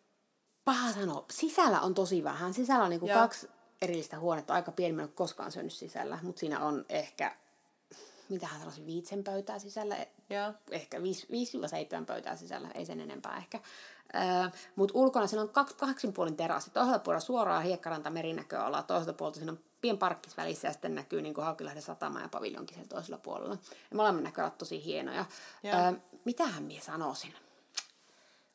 Paha 0.65 0.93
sanoa. 0.93 1.25
Sisällä 1.31 1.81
on 1.81 1.93
tosi 1.93 2.23
vähän. 2.23 2.53
Sisällä 2.53 2.83
on 2.83 2.89
niin 2.89 2.99
kuin 2.99 3.13
kaksi 3.13 3.49
erillistä 3.81 4.19
huonetta. 4.19 4.53
Aika 4.53 4.71
pieni, 4.71 4.93
mä 4.93 5.01
en 5.01 5.07
ole 5.07 5.13
koskaan 5.15 5.51
syönyt 5.51 5.73
sisällä, 5.73 6.19
mutta 6.21 6.39
siinä 6.39 6.59
on 6.59 6.85
ehkä 6.89 7.35
mitähän 8.29 8.59
sanoisin, 8.59 8.85
viitsen 8.85 9.23
pöytää 9.23 9.59
sisällä, 9.59 10.05
Joo. 10.29 10.53
ehkä 10.71 10.97
5-7 10.97 11.01
pöytää 12.05 12.35
sisällä, 12.35 12.69
ei 12.73 12.85
sen 12.85 13.01
enempää 13.01 13.37
ehkä. 13.37 13.59
Öö, 14.15 14.49
Mutta 14.75 14.97
ulkona 14.97 15.27
siinä 15.27 15.41
on 15.41 15.49
kaksi, 15.49 15.75
kahdeksan 15.75 16.13
puolin 16.13 16.35
terassi. 16.35 16.69
Toisella 16.69 16.99
puolella 16.99 17.25
suoraan 17.25 17.63
hiekkaranta 17.63 18.09
merinäköala, 18.09 18.83
toisella 18.83 19.13
puolella 19.13 19.37
siinä 19.37 19.51
on 19.51 19.59
pien 19.81 19.97
parkkis 19.97 20.37
välissä 20.37 20.67
ja 20.67 20.71
sitten 20.71 20.95
näkyy 20.95 21.21
niin 21.21 21.33
Haukilahden 21.37 21.81
satama 21.81 22.21
ja 22.21 22.29
paviljonkin 22.29 22.75
siellä 22.75 22.89
toisella 22.89 23.17
puolella. 23.17 23.57
Ja 23.91 23.97
molemmat 23.97 24.23
näköalat 24.23 24.57
tosi 24.57 24.85
hienoja. 24.85 25.25
Öö, 25.65 25.99
mitähän 26.25 26.63
minä 26.63 26.81
sanoisin? 26.81 27.33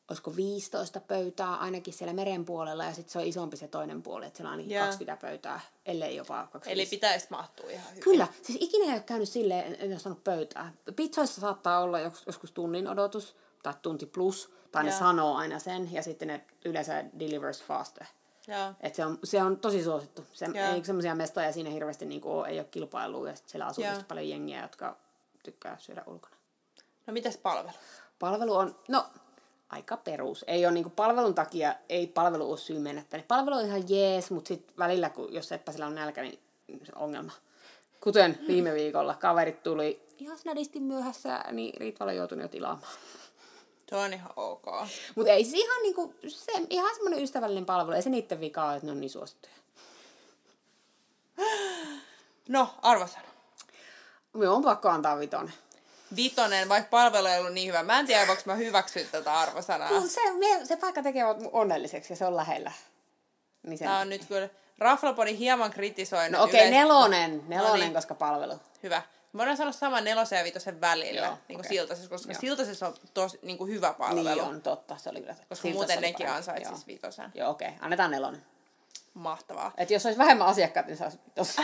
Olisiko 0.09 0.35
15 0.35 0.99
pöytää 0.99 1.55
ainakin 1.55 1.93
siellä 1.93 2.13
meren 2.13 2.45
puolella 2.45 2.85
ja 2.85 2.93
sitten 2.93 3.11
se 3.11 3.19
on 3.19 3.25
isompi 3.25 3.57
se 3.57 3.67
toinen 3.67 4.01
puoli, 4.03 4.25
että 4.25 4.37
siellä 4.37 4.49
on 4.49 4.51
ainakin 4.51 4.75
Joo. 4.75 4.85
20 4.85 5.21
pöytää, 5.27 5.59
ellei 5.85 6.15
jopa 6.15 6.33
25. 6.51 6.71
Eli 6.71 6.85
pitäisi 6.85 7.27
mahtua 7.29 7.69
ihan 7.69 7.89
hyvin. 7.89 8.03
Kyllä, 8.03 8.27
siis 8.41 8.57
ikinä 8.61 8.85
ei 8.85 8.91
ole 8.93 8.99
käynyt 9.01 9.29
silleen, 9.29 9.75
en- 9.79 9.91
ole 9.91 9.99
saanut 9.99 10.23
pöytää. 10.23 10.73
Pizzoissa 10.95 11.41
saattaa 11.41 11.79
olla 11.79 11.99
jos- 11.99 12.23
joskus 12.25 12.51
tunnin 12.51 12.87
odotus 12.87 13.35
tai 13.63 13.73
tunti 13.81 14.05
plus, 14.05 14.51
tai 14.71 14.83
ne 14.83 14.89
Joo. 14.89 14.99
sanoo 14.99 15.35
aina 15.35 15.59
sen, 15.59 15.93
ja 15.93 16.03
sitten 16.03 16.27
ne 16.27 16.45
yleensä 16.65 17.03
delivers 17.19 17.63
faster. 17.63 18.05
Joo. 18.47 18.73
Et 18.81 18.95
se, 18.95 19.05
on, 19.05 19.19
se 19.23 19.43
on 19.43 19.59
tosi 19.59 19.83
suosittu. 19.83 20.25
Se, 20.33 20.45
Joo. 20.45 20.73
ei 20.73 20.85
semmoisia 20.85 21.15
mestoja 21.15 21.51
siinä 21.53 21.69
hirveästi 21.69 22.05
niin 22.05 22.21
ole, 22.25 22.47
ei 22.47 22.59
ole 22.59 22.67
kilpailua, 22.71 23.29
ja 23.29 23.35
sitten 23.35 23.51
siellä 23.51 23.65
asuu 23.65 23.85
just 23.85 24.07
paljon 24.07 24.29
jengiä, 24.29 24.61
jotka 24.61 24.97
tykkää 25.43 25.77
syödä 25.79 26.03
ulkona. 26.07 26.35
No 27.07 27.13
mitäs 27.13 27.37
palvelu? 27.37 27.69
Palvelu 28.19 28.53
on, 28.55 28.75
no, 28.87 29.05
aika 29.75 29.97
perus. 29.97 30.45
Ei 30.47 30.65
ole 30.65 30.73
niinku 30.73 30.89
palvelun 30.89 31.35
takia, 31.35 31.75
ei 31.89 32.07
palvelu 32.07 32.49
ole 32.49 32.57
syy 32.57 32.79
mennä 32.79 33.03
tänne. 33.09 33.25
Palvelu 33.27 33.55
on 33.55 33.65
ihan 33.65 33.89
jees, 33.89 34.31
mutta 34.31 34.47
sitten 34.47 34.75
välillä, 34.77 35.09
kun, 35.09 35.33
jos 35.33 35.47
Seppä 35.47 35.71
on 35.85 35.95
nälkä, 35.95 36.21
niin 36.21 36.39
se 36.83 36.91
on 36.95 37.01
ongelma. 37.01 37.31
Kuten 38.01 38.39
viime 38.47 38.73
viikolla, 38.73 39.15
kaverit 39.15 39.63
tuli 39.63 40.01
ihan 40.17 40.37
snadisti 40.37 40.79
myöhässä, 40.79 41.43
niin 41.51 41.73
Riitvalla 41.77 42.13
joutui 42.13 42.41
jo 42.41 42.47
tilaamaan. 42.47 42.93
Se 43.89 43.95
on 43.95 44.13
ihan 44.13 44.31
ok. 44.35 44.65
Mutta 45.15 45.31
ei 45.31 45.45
se 45.45 45.57
ihan 45.57 45.81
niinku, 45.81 46.13
se, 46.27 46.51
ihan 46.69 46.95
semmoinen 46.95 47.23
ystävällinen 47.23 47.65
palvelu. 47.65 47.95
Ei 47.95 48.01
se 48.01 48.09
niiden 48.09 48.39
vika 48.39 48.65
ole, 48.65 48.75
että 48.75 48.85
ne 48.85 48.91
on 48.91 49.01
niin 49.01 49.09
suosittuja. 49.09 49.55
No, 52.49 52.69
arvosana. 52.81 53.27
Me 54.33 54.49
on 54.49 54.63
pakko 54.63 54.89
antaa 54.89 55.19
vitonen. 55.19 55.53
Vitonen, 56.15 56.69
vaikka 56.69 56.89
palvelu 56.89 57.27
ei 57.27 57.39
ollut 57.39 57.53
niin 57.53 57.67
hyvä. 57.67 57.83
Mä 57.83 57.99
en 57.99 58.07
tiedä, 58.07 58.27
voiko 58.27 58.41
mä 58.45 58.55
hyväksyä 58.55 59.03
tätä 59.11 59.33
arvosanaa. 59.33 59.89
Kun 59.89 60.09
se, 60.09 60.21
me, 60.33 60.65
se 60.65 60.77
paikka 60.77 61.03
tekee 61.03 61.23
onnelliseksi 61.51 62.13
ja 62.13 62.17
se 62.17 62.25
on 62.25 62.35
lähellä. 62.35 62.71
Niin 63.63 63.77
sen 63.77 63.87
Tää 63.87 63.99
on 63.99 64.09
nyt 64.09 64.25
kyllä... 64.25 64.49
Raflapodi 64.77 65.37
hieman 65.37 65.71
kritisoinut. 65.71 66.31
No 66.39 66.43
okei, 66.43 66.59
okay, 66.59 66.67
yleis- 66.67 66.71
nelonen, 66.71 67.43
nelonen, 67.47 67.71
No 67.71 67.75
niin. 67.75 67.93
koska 67.93 68.15
palvelu. 68.15 68.59
Hyvä. 68.83 69.01
Voidaan 69.37 69.57
sanoa 69.57 69.71
sama 69.71 70.01
nelosen 70.01 70.37
ja 70.37 70.43
vitosen 70.43 70.81
välillä, 70.81 71.21
Joo, 71.21 71.37
niin 71.47 71.57
kuin 71.57 71.59
okei. 71.59 71.69
Siltasessa, 71.77 72.09
koska 72.09 72.31
Joo. 72.31 72.39
Siltasessa 72.39 72.87
on 72.87 72.93
tosi 73.13 73.39
niin 73.41 73.57
kuin 73.57 73.71
hyvä 73.71 73.93
palvelu. 73.93 74.41
Niin 74.41 74.41
on, 74.41 74.61
totta, 74.61 74.97
se 74.97 75.09
oli 75.09 75.19
kyllä. 75.19 75.35
Koska 75.49 75.61
Siltä 75.61 75.73
muuten 75.73 75.95
se 75.95 76.01
nekin 76.01 76.17
parempi, 76.17 76.37
ansaitsis 76.37 76.71
joo. 76.71 76.87
vitosen. 76.87 77.31
Joo, 77.35 77.49
okei, 77.49 77.67
okay. 77.67 77.79
annetaan 77.81 78.11
nelonen. 78.11 78.45
Mahtavaa. 79.13 79.71
Et 79.77 79.91
jos 79.91 80.05
olisi 80.05 80.19
vähemmän 80.19 80.47
asiakkaita, 80.47 80.87
niin 80.87 80.97
saisi 80.97 81.19
tossa. 81.35 81.61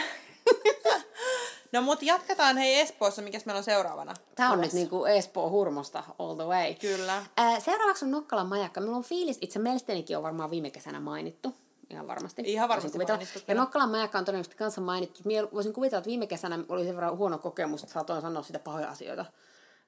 No 1.71 1.81
mut 1.81 2.01
jatketaan 2.01 2.57
hei 2.57 2.79
Espoossa, 2.79 3.21
mikäs 3.21 3.45
meillä 3.45 3.57
on 3.57 3.63
seuraavana? 3.63 4.13
Tämä 4.35 4.49
on 4.49 4.57
nyt 4.57 4.59
Luvassa? 4.59 4.77
niinku 4.77 5.05
Espoo 5.05 5.49
hurmosta 5.49 6.03
all 6.19 6.35
the 6.35 6.43
way. 6.43 6.73
Kyllä. 6.73 7.25
Ää, 7.37 7.59
seuraavaksi 7.59 8.05
on 8.05 8.11
Nokkalan 8.11 8.47
majakka. 8.47 8.79
Minulla 8.81 8.97
on 8.97 9.03
fiilis, 9.03 9.37
itse 9.41 9.59
Melstenikin 9.59 10.17
on 10.17 10.23
varmaan 10.23 10.51
viime 10.51 10.71
kesänä 10.71 10.99
mainittu. 10.99 11.55
Ihan 11.89 12.07
varmasti. 12.07 12.41
Ihan 12.45 12.69
varmasti 12.69 12.97
mainittu, 12.97 13.39
Ja. 13.47 13.55
Nokkalan 13.55 13.89
majakka 13.89 14.17
on 14.17 14.25
todennäköisesti 14.25 14.57
kanssa 14.57 14.81
mainittu. 14.81 15.19
Mie 15.25 15.51
voisin 15.51 15.73
kuvitella, 15.73 15.99
että 15.99 16.09
viime 16.09 16.27
kesänä 16.27 16.59
oli 16.69 16.83
sen 16.85 16.95
verran 16.95 17.17
huono 17.17 17.37
kokemus, 17.37 17.83
että 17.83 17.93
saatoin 17.93 18.21
sanoa 18.21 18.43
sitä 18.43 18.59
pahoja 18.59 18.89
asioita. 18.89 19.25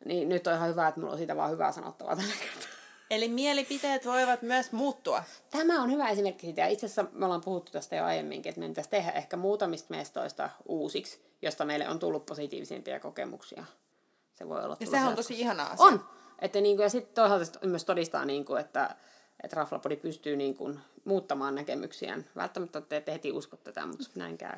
Niin 0.05 0.29
nyt 0.29 0.47
on 0.47 0.53
ihan 0.53 0.69
hyvä, 0.69 0.87
että 0.87 0.99
mulla 0.99 1.11
on 1.13 1.17
siitä 1.17 1.35
vaan 1.35 1.51
hyvää 1.51 1.71
sanottavaa 1.71 2.15
tällä 2.15 2.33
kertaa. 2.39 2.82
Eli 3.15 3.27
mielipiteet 3.27 4.05
voivat 4.05 4.41
myös 4.41 4.71
muuttua. 4.71 5.23
Tämä 5.51 5.81
on 5.81 5.91
hyvä 5.91 6.09
esimerkki 6.09 6.45
siitä. 6.45 6.67
Itse 6.67 6.85
asiassa 6.85 7.05
me 7.11 7.25
ollaan 7.25 7.41
puhuttu 7.41 7.71
tästä 7.71 7.95
jo 7.95 8.03
aiemminkin, 8.05 8.49
että 8.49 8.59
meidän 8.59 8.71
pitäisi 8.71 8.89
tehdä 8.89 9.11
ehkä 9.11 9.37
muutamista 9.37 9.87
mestoista 9.89 10.49
uusiksi, 10.67 11.19
josta 11.41 11.65
meille 11.65 11.89
on 11.89 11.99
tullut 11.99 12.25
positiivisimpia 12.25 12.99
kokemuksia. 12.99 13.65
Se 14.33 14.49
voi 14.49 14.63
olla 14.63 14.73
Ja 14.73 14.75
tulossa 14.75 14.91
sehän 14.91 15.09
on 15.09 15.15
tosi 15.15 15.39
ihana 15.39 15.63
asia. 15.63 15.85
On! 15.85 16.05
Että 16.39 16.61
niin 16.61 16.75
kuin, 16.75 16.83
ja 16.83 16.89
sitten 16.89 17.15
toisaalta 17.15 17.67
myös 17.67 17.85
todistaa, 17.85 18.25
niin 18.25 18.45
kuin, 18.45 18.61
että, 18.61 18.95
että 19.43 19.55
Raflapodi 19.55 19.95
pystyy 19.95 20.35
niin 20.35 20.57
kuin, 20.57 20.79
muuttamaan 21.05 21.55
näkemyksiään. 21.55 22.25
Välttämättä 22.35 22.81
te 22.81 22.97
ette 22.97 23.13
heti 23.13 23.31
usko 23.31 23.57
tätä, 23.57 23.85
mutta 23.85 24.03
näin 24.15 24.37
käy. 24.37 24.57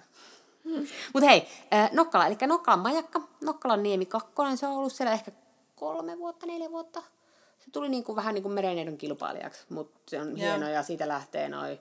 Mutta 1.14 1.30
hei, 1.30 1.48
äh, 1.74 1.92
Nokkala, 1.94 2.28
eli 2.28 2.38
Nokkalan 2.48 2.80
majakka, 2.80 3.22
Nokkalan 3.42 3.84
niemi 3.84 4.06
kakkonen, 4.06 4.58
se 4.58 4.68
on 4.68 4.78
ollut 4.78 4.94
siellä 4.94 5.14
ehkä 5.14 5.32
kolme 5.76 6.18
vuotta, 6.18 6.46
neljä 6.46 6.72
vuotta. 6.72 7.04
Se 7.66 7.72
tuli 7.72 7.90
niin 7.90 8.04
kuin, 8.04 8.16
vähän 8.16 8.34
niin 8.34 8.44
kuin 8.44 8.54
mereneidon 8.54 8.98
kilpailijaksi, 8.98 9.66
mutta 9.70 10.00
se 10.08 10.22
on 10.22 10.28
Joo. 10.28 10.36
hieno 10.38 10.70
ja 10.70 10.84
siitä 10.84 11.08
lähtee 11.08 11.50
noin 11.50 11.80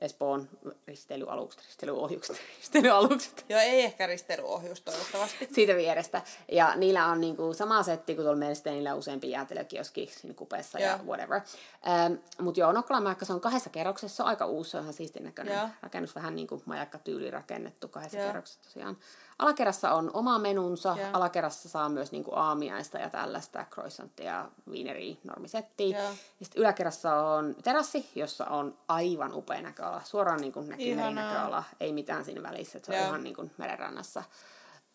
Espoon 0.00 0.48
risteilyalukset, 0.86 1.62
risteilyohjukset, 1.66 2.36
risteilyalukset 2.58 3.44
Joo, 3.48 3.60
ei 3.60 3.80
ehkä 3.82 4.06
risteilyohjus 4.06 4.80
toivottavasti. 4.80 5.48
siitä 5.52 5.76
vierestä. 5.76 6.22
Ja 6.52 6.76
niillä 6.76 7.06
on 7.06 7.20
niinku 7.20 7.54
sama 7.54 7.82
setti 7.82 8.14
kuin 8.14 8.24
tuolla 8.24 8.38
Melsteinillä 8.38 8.94
useampi 8.94 9.30
jäätelökioski 9.30 10.10
siinä 10.20 10.34
kupeessa 10.34 10.78
ja 10.78 10.90
Joo. 10.90 10.98
whatever. 11.06 11.40
Ähm, 11.88 12.12
Mutta 12.40 12.60
joo, 12.60 12.72
Nokkalan 12.72 13.02
majakka, 13.02 13.24
se 13.24 13.32
on 13.32 13.40
kahdessa 13.40 13.70
kerroksessa, 13.70 14.16
se 14.16 14.22
on 14.22 14.28
aika 14.28 14.46
uusi, 14.46 14.70
se 14.70 14.76
on 14.76 14.82
ihan 14.82 14.94
siistin 14.94 15.24
näköinen. 15.24 15.54
Joo. 15.54 15.68
Rakennus 15.82 16.14
vähän 16.14 16.36
niin 16.36 16.46
kuin 16.46 16.62
majakkatyyli 16.66 17.30
rakennettu 17.30 17.88
kahdessa 17.88 18.18
Joo. 18.18 18.26
kerroksessa 18.26 18.60
tosiaan. 18.64 18.96
Alakerrassa 19.38 19.92
on 19.94 20.10
oma 20.14 20.38
menunsa, 20.38 20.96
Joo. 20.98 21.08
alakerrassa 21.12 21.68
saa 21.68 21.88
myös 21.88 22.12
niinku 22.12 22.30
aamiaista 22.34 22.98
ja 22.98 23.10
tällaista, 23.10 23.64
croissanttia, 23.70 24.48
viineriä, 24.70 25.16
normisettiä. 25.24 25.98
Joo. 25.98 26.08
Ja 26.10 26.46
sitten 26.46 26.60
yläkerrassa 26.60 27.14
on 27.14 27.56
terassi, 27.62 28.10
jossa 28.14 28.44
on 28.44 28.78
aivan 28.88 29.34
upea 29.34 29.62
näköala. 29.84 30.04
Suoraan 30.04 30.40
niin 30.40 30.52
kuin 30.52 30.68
näkyy 30.68 30.86
Ihanaa. 30.86 31.10
merinäköala, 31.12 31.64
ei 31.80 31.92
mitään 31.92 32.24
siinä 32.24 32.42
välissä, 32.42 32.78
että 32.78 32.86
se 32.86 32.92
on 32.92 32.98
Joo. 32.98 33.08
ihan 33.08 33.24
niin 33.24 33.34
kuin 33.36 33.50
merenrannassa. 33.58 34.22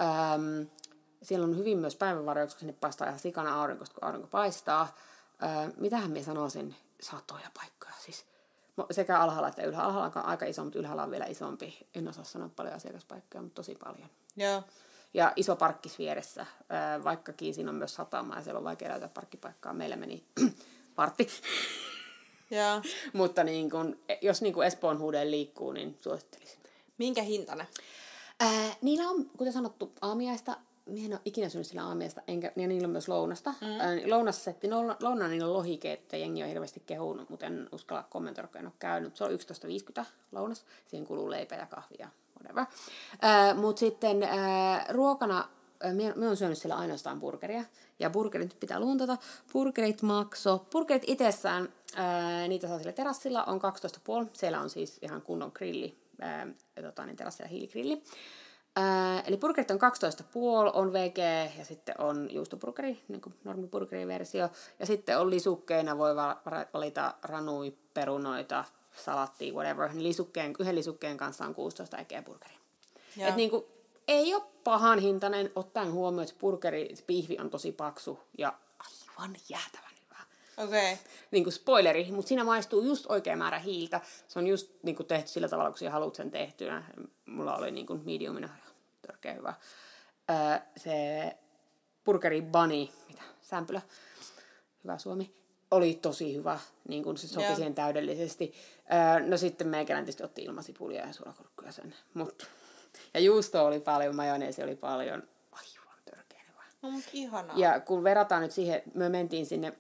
Öm, 0.02 0.68
siellä 1.24 1.44
on 1.46 1.58
hyvin 1.58 1.78
myös 1.78 1.96
päivänvarjoiksi, 1.96 2.56
koska 2.56 2.60
sinne 2.60 2.74
paistaa 2.74 3.08
ihan 3.08 3.20
sikana 3.20 3.62
aurinkosta, 3.62 3.96
kun 3.96 4.04
aurinko 4.04 4.28
paistaa. 4.28 4.96
Öö, 5.44 5.50
mitähän 5.78 6.12
minä 6.12 6.26
sanoisin? 6.26 6.76
Satoja 7.02 7.52
paikkoja. 7.54 7.94
Siis 8.00 8.26
sekä 8.92 9.20
alhaalla 9.20 9.48
että 9.48 9.64
ylhäällä. 9.64 9.88
Alhaalla 9.88 10.22
on 10.22 10.26
aika 10.26 10.46
iso, 10.46 10.64
mutta 10.64 10.80
ylhäällä 10.80 11.04
on 11.04 11.12
vielä 11.12 11.26
isompi. 11.26 11.88
En 11.96 12.08
osaa 12.08 12.24
sanoa 12.24 12.50
paljon 12.56 12.76
asiakaspaikkoja, 12.76 13.42
mutta 13.42 13.56
tosi 13.56 13.76
paljon. 13.84 14.10
Joo. 14.36 14.64
Ja 15.14 15.34
iso 15.36 15.56
parkkis 15.56 16.00
vieressä, 16.00 16.46
öö, 16.72 17.04
vaikkakin 17.04 17.54
siinä 17.54 17.72
on 17.72 17.76
myös 17.78 17.96
satama 17.96 18.36
ja 18.36 18.42
siellä 18.44 18.58
on 18.58 18.64
vaikea 18.64 18.90
löytää 18.90 19.10
parkkipaikkaa. 19.10 19.74
Meillä 19.74 19.96
meni 19.96 20.24
partti. 20.96 21.28
Joo. 22.52 22.82
mutta 23.14 23.44
niin 23.44 23.70
kun, 23.70 24.00
jos 24.22 24.42
niin 24.42 24.54
kun 24.54 24.66
Espoon 24.66 25.00
huudeen 25.00 25.32
liikkuu, 25.32 25.72
niin 25.72 25.98
suosittelisin. 26.00 26.60
Minkä 26.98 27.22
hintainen? 27.22 27.68
Ää, 28.40 28.76
niillä 28.82 29.10
on, 29.10 29.26
kuten 29.38 29.54
sanottu, 29.54 29.92
aamiaista. 30.02 30.58
Minä 30.86 31.06
en 31.06 31.14
ole 31.14 31.22
ikinä 31.26 31.50
syönyt 31.50 31.68
sillä 31.68 31.86
aamiaista, 31.86 32.22
enkä, 32.28 32.52
ja 32.56 32.68
niillä 32.68 32.86
on 32.86 32.92
myös 32.92 33.08
lounasta. 33.08 33.54
Mm. 33.62 33.80
Ää, 33.80 33.96
lounassetti, 34.06 34.68
no, 34.68 34.96
lounaa 35.02 35.28
niillä 35.28 35.48
on 35.48 35.54
lohikeitto, 35.54 36.16
ja 36.16 36.20
jengi 36.20 36.44
on 36.44 36.50
hirveästi 36.50 36.84
kehunut, 36.86 37.30
mutta 37.30 37.46
en 37.46 37.70
uskalla 37.72 38.04
kommentoida, 38.10 38.48
kun 38.48 38.60
en 38.60 38.66
ole 38.66 38.74
käynyt. 38.80 39.16
Se 39.16 39.24
on 39.24 39.32
11,50 40.00 40.06
lounas, 40.32 40.66
siihen 40.88 41.08
kuluu 41.08 41.30
leipä 41.30 41.56
ja 41.56 41.66
kahvi 41.66 41.96
ja 42.00 42.10
whatever. 42.40 42.66
Mutta 43.56 43.80
sitten 43.80 44.24
ää, 44.24 44.86
ruokana, 44.90 45.50
minä, 45.94 46.14
minä 46.14 46.26
olen 46.26 46.38
syönyt 46.38 46.58
siellä 46.58 46.76
ainoastaan 46.76 47.20
burgeria, 47.20 47.64
ja 48.00 48.10
burgerit 48.10 48.60
pitää 48.60 48.80
luuntata. 48.80 49.18
Burgerit 49.54 50.02
makso, 50.02 50.66
burgerit 50.72 51.04
itsessään, 51.08 51.70
ää, 51.96 52.48
niitä 52.48 52.68
saa 52.68 52.78
sillä 52.80 52.92
terassilla, 52.92 53.44
on 53.44 53.60
12,5, 54.24 54.30
siellä 54.34 54.62
on 54.62 54.70
siis 54.70 54.98
ihan 55.02 55.22
kunnon 55.22 55.52
grilli, 55.54 55.98
ää, 56.22 56.48
tota, 56.82 57.06
niin 57.06 57.16
terassilla 57.16 57.50
hiiligrilli. 57.50 58.04
Ää, 58.76 59.22
eli 59.22 59.38
burgerit 59.38 59.72
on 59.72 59.80
12,5, 59.80 60.72
on 60.74 60.94
VG 60.94 61.18
ja 61.58 61.66
sitten 61.66 61.96
on 62.02 62.28
juustoburgeri, 62.32 63.04
niin 63.08 63.22
kuin 63.22 63.36
normiburgeriversio. 63.44 64.50
Ja 64.80 64.86
sitten 64.86 65.20
on 65.20 65.30
lisukkeina, 65.30 65.98
voi 65.98 66.16
va- 66.16 66.42
va- 66.46 66.66
valita 66.74 67.14
ranui, 67.24 67.78
perunoita, 67.94 68.66
salattia, 68.96 69.54
whatever. 69.54 69.90
Niin 69.90 70.04
lisukkeen, 70.04 70.54
yhden 70.60 70.76
lisukkeen 70.76 71.18
kanssa 71.18 71.46
on 71.46 71.56
16 71.56 71.98
ekeä 71.98 72.22
burgeri. 72.22 72.54
Et 73.30 73.36
niin 73.36 73.50
kuin, 73.50 73.66
ei 74.10 74.36
ole 74.36 74.44
pahan 74.64 75.00
hintainen, 75.00 75.52
ottaen 75.56 75.92
huomioon, 75.92 76.24
että 76.24 76.40
burgeri, 76.40 76.96
pihvi 77.08 77.38
on 77.40 77.50
tosi 77.50 77.72
paksu 77.72 78.20
ja 78.38 78.54
aivan 78.80 79.36
jäätävän 79.50 79.92
hyvä 80.04 80.20
Okei. 80.58 80.94
Okay. 80.94 81.06
niin 81.32 81.44
kuin 81.44 81.54
spoileri, 81.54 82.12
mutta 82.12 82.28
siinä 82.28 82.44
maistuu 82.44 82.82
just 82.82 83.06
oikea 83.10 83.36
määrä 83.36 83.60
hiiltä. 83.60 84.02
Se 84.28 84.40
on 84.40 84.48
just 84.48 84.72
niin 84.84 84.96
kuin 84.96 85.08
tehty 85.08 85.30
sillä 85.30 85.50
tavalla, 85.50 85.70
kun 85.70 85.80
sinä 85.80 85.92
haluat 85.92 86.16
sen 86.16 86.32
tehtynä. 86.32 86.84
Mulla 87.26 87.56
oli 87.56 87.72
niin 87.72 87.86
kuin 87.86 88.02
mediumina 88.06 88.50
törkeä 89.08 89.34
hyvä. 89.34 89.54
Öö, 90.30 90.60
se 90.78 91.38
burgeri 92.06 92.42
bunny, 92.42 92.88
mitä, 93.08 93.22
sämpylä, 93.42 93.82
hyvä 94.84 94.98
suomi, 94.98 95.34
oli 95.72 96.00
tosi 96.02 96.36
hyvä. 96.36 96.60
Niin 96.88 97.04
kuin 97.04 97.18
se 97.18 97.28
sopi 97.28 97.46
Joo. 97.46 97.56
siihen 97.56 97.76
täydellisesti. 97.76 98.54
Öö, 98.94 99.28
no 99.28 99.38
sitten 99.38 99.68
meikäläinen 99.68 100.06
tietysti 100.06 100.24
otti 100.24 100.44
ilmasipulia 100.44 101.08
ja 101.08 101.14
suolakurkkuja 101.14 101.72
sen. 101.72 101.96
Mut, 102.14 102.50
ja 103.14 103.20
juusto 103.20 103.66
oli 103.66 103.80
paljon, 103.80 104.16
majoneesi 104.16 104.64
oli 104.64 104.76
paljon. 104.76 105.24
Aivan 105.52 106.00
törkeä 106.06 106.40
hyvä. 106.48 106.64
No 106.82 106.92
mut 106.92 107.04
ihanaa. 107.14 107.58
Ja 107.58 107.80
kun 107.80 108.04
verrataan 108.04 108.42
nyt 108.42 108.52
siihen, 108.52 108.82
me 108.94 109.10
mentiin 109.10 109.46
sinne, 109.46 109.74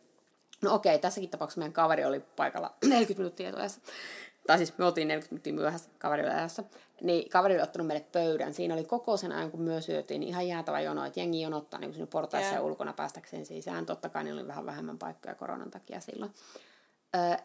no 0.62 0.74
okei, 0.74 1.00
tässäkin 1.00 1.30
tapauksessa 1.30 1.60
meidän 1.60 1.74
kaveri 1.74 2.06
oli 2.06 2.20
paikalla 2.20 2.74
40 2.84 3.14
minuuttia 3.22 3.50
etuajassa. 3.50 3.82
Tai 4.48 4.58
siis 4.58 4.78
me 4.78 4.86
oltiin 4.86 5.08
40 5.08 5.34
minuuttia 5.34 5.54
myöhässä 5.54 5.90
kaveri 6.00 6.24
oli 6.24 6.32
ajassa. 6.32 6.64
Niin 7.02 7.30
kaveri 7.30 7.54
oli 7.54 7.64
ottanut 7.64 7.88
meille 7.88 8.06
pöydän. 8.12 8.54
Siinä 8.54 8.74
oli 8.74 8.84
koko 8.84 9.18
sen 9.18 9.32
ajan, 9.32 9.52
kun 9.52 9.62
myö 9.62 9.82
syötiin, 9.82 10.20
niin 10.20 10.28
ihan 10.28 10.48
jäätävä 10.48 10.82
jono, 10.82 11.06
että 11.06 11.20
jengi 11.20 11.42
jonottaa 11.42 11.80
niin 11.80 11.94
sinne 11.94 12.08
portaissa 12.08 12.56
Joo. 12.56 12.64
ja 12.64 12.68
ulkona 12.68 12.94
päästäkseen 12.94 13.46
sisään. 13.46 13.86
Totta 13.86 14.10
kai 14.10 14.24
niillä 14.24 14.40
oli 14.40 14.48
vähän 14.48 14.66
vähemmän 14.66 14.98
paikkoja 14.98 15.36
koronan 15.36 15.72
takia 15.72 16.00
silloin. 16.00 16.32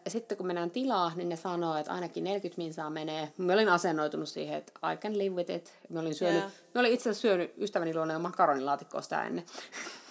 Ja 0.05 0.11
sitten 0.11 0.37
kun 0.37 0.47
mennään 0.47 0.71
tilaa, 0.71 1.11
niin 1.15 1.29
ne 1.29 1.35
sanoo, 1.35 1.77
että 1.77 1.93
ainakin 1.93 2.23
40 2.23 2.61
minsaa 2.61 2.89
menee. 2.89 3.33
Mä 3.37 3.53
olin 3.53 3.69
asennoitunut 3.69 4.29
siihen, 4.29 4.57
että 4.57 4.93
I 4.93 4.97
can 4.97 5.17
live 5.17 5.35
with 5.35 5.51
it. 5.51 5.73
Mä 5.89 5.99
olin, 5.99 6.15
syönyt, 6.15 6.41
Joo. 6.41 6.51
mä 6.75 6.81
olin 6.81 6.93
itse 6.93 7.09
asiassa 7.09 7.21
syönyt 7.21 7.53
ystäväni 7.57 7.95
luona 7.95 8.13
jo 8.13 8.19
makaronilaatikkoa 8.19 9.01
sitä 9.01 9.23
ennen. 9.23 9.45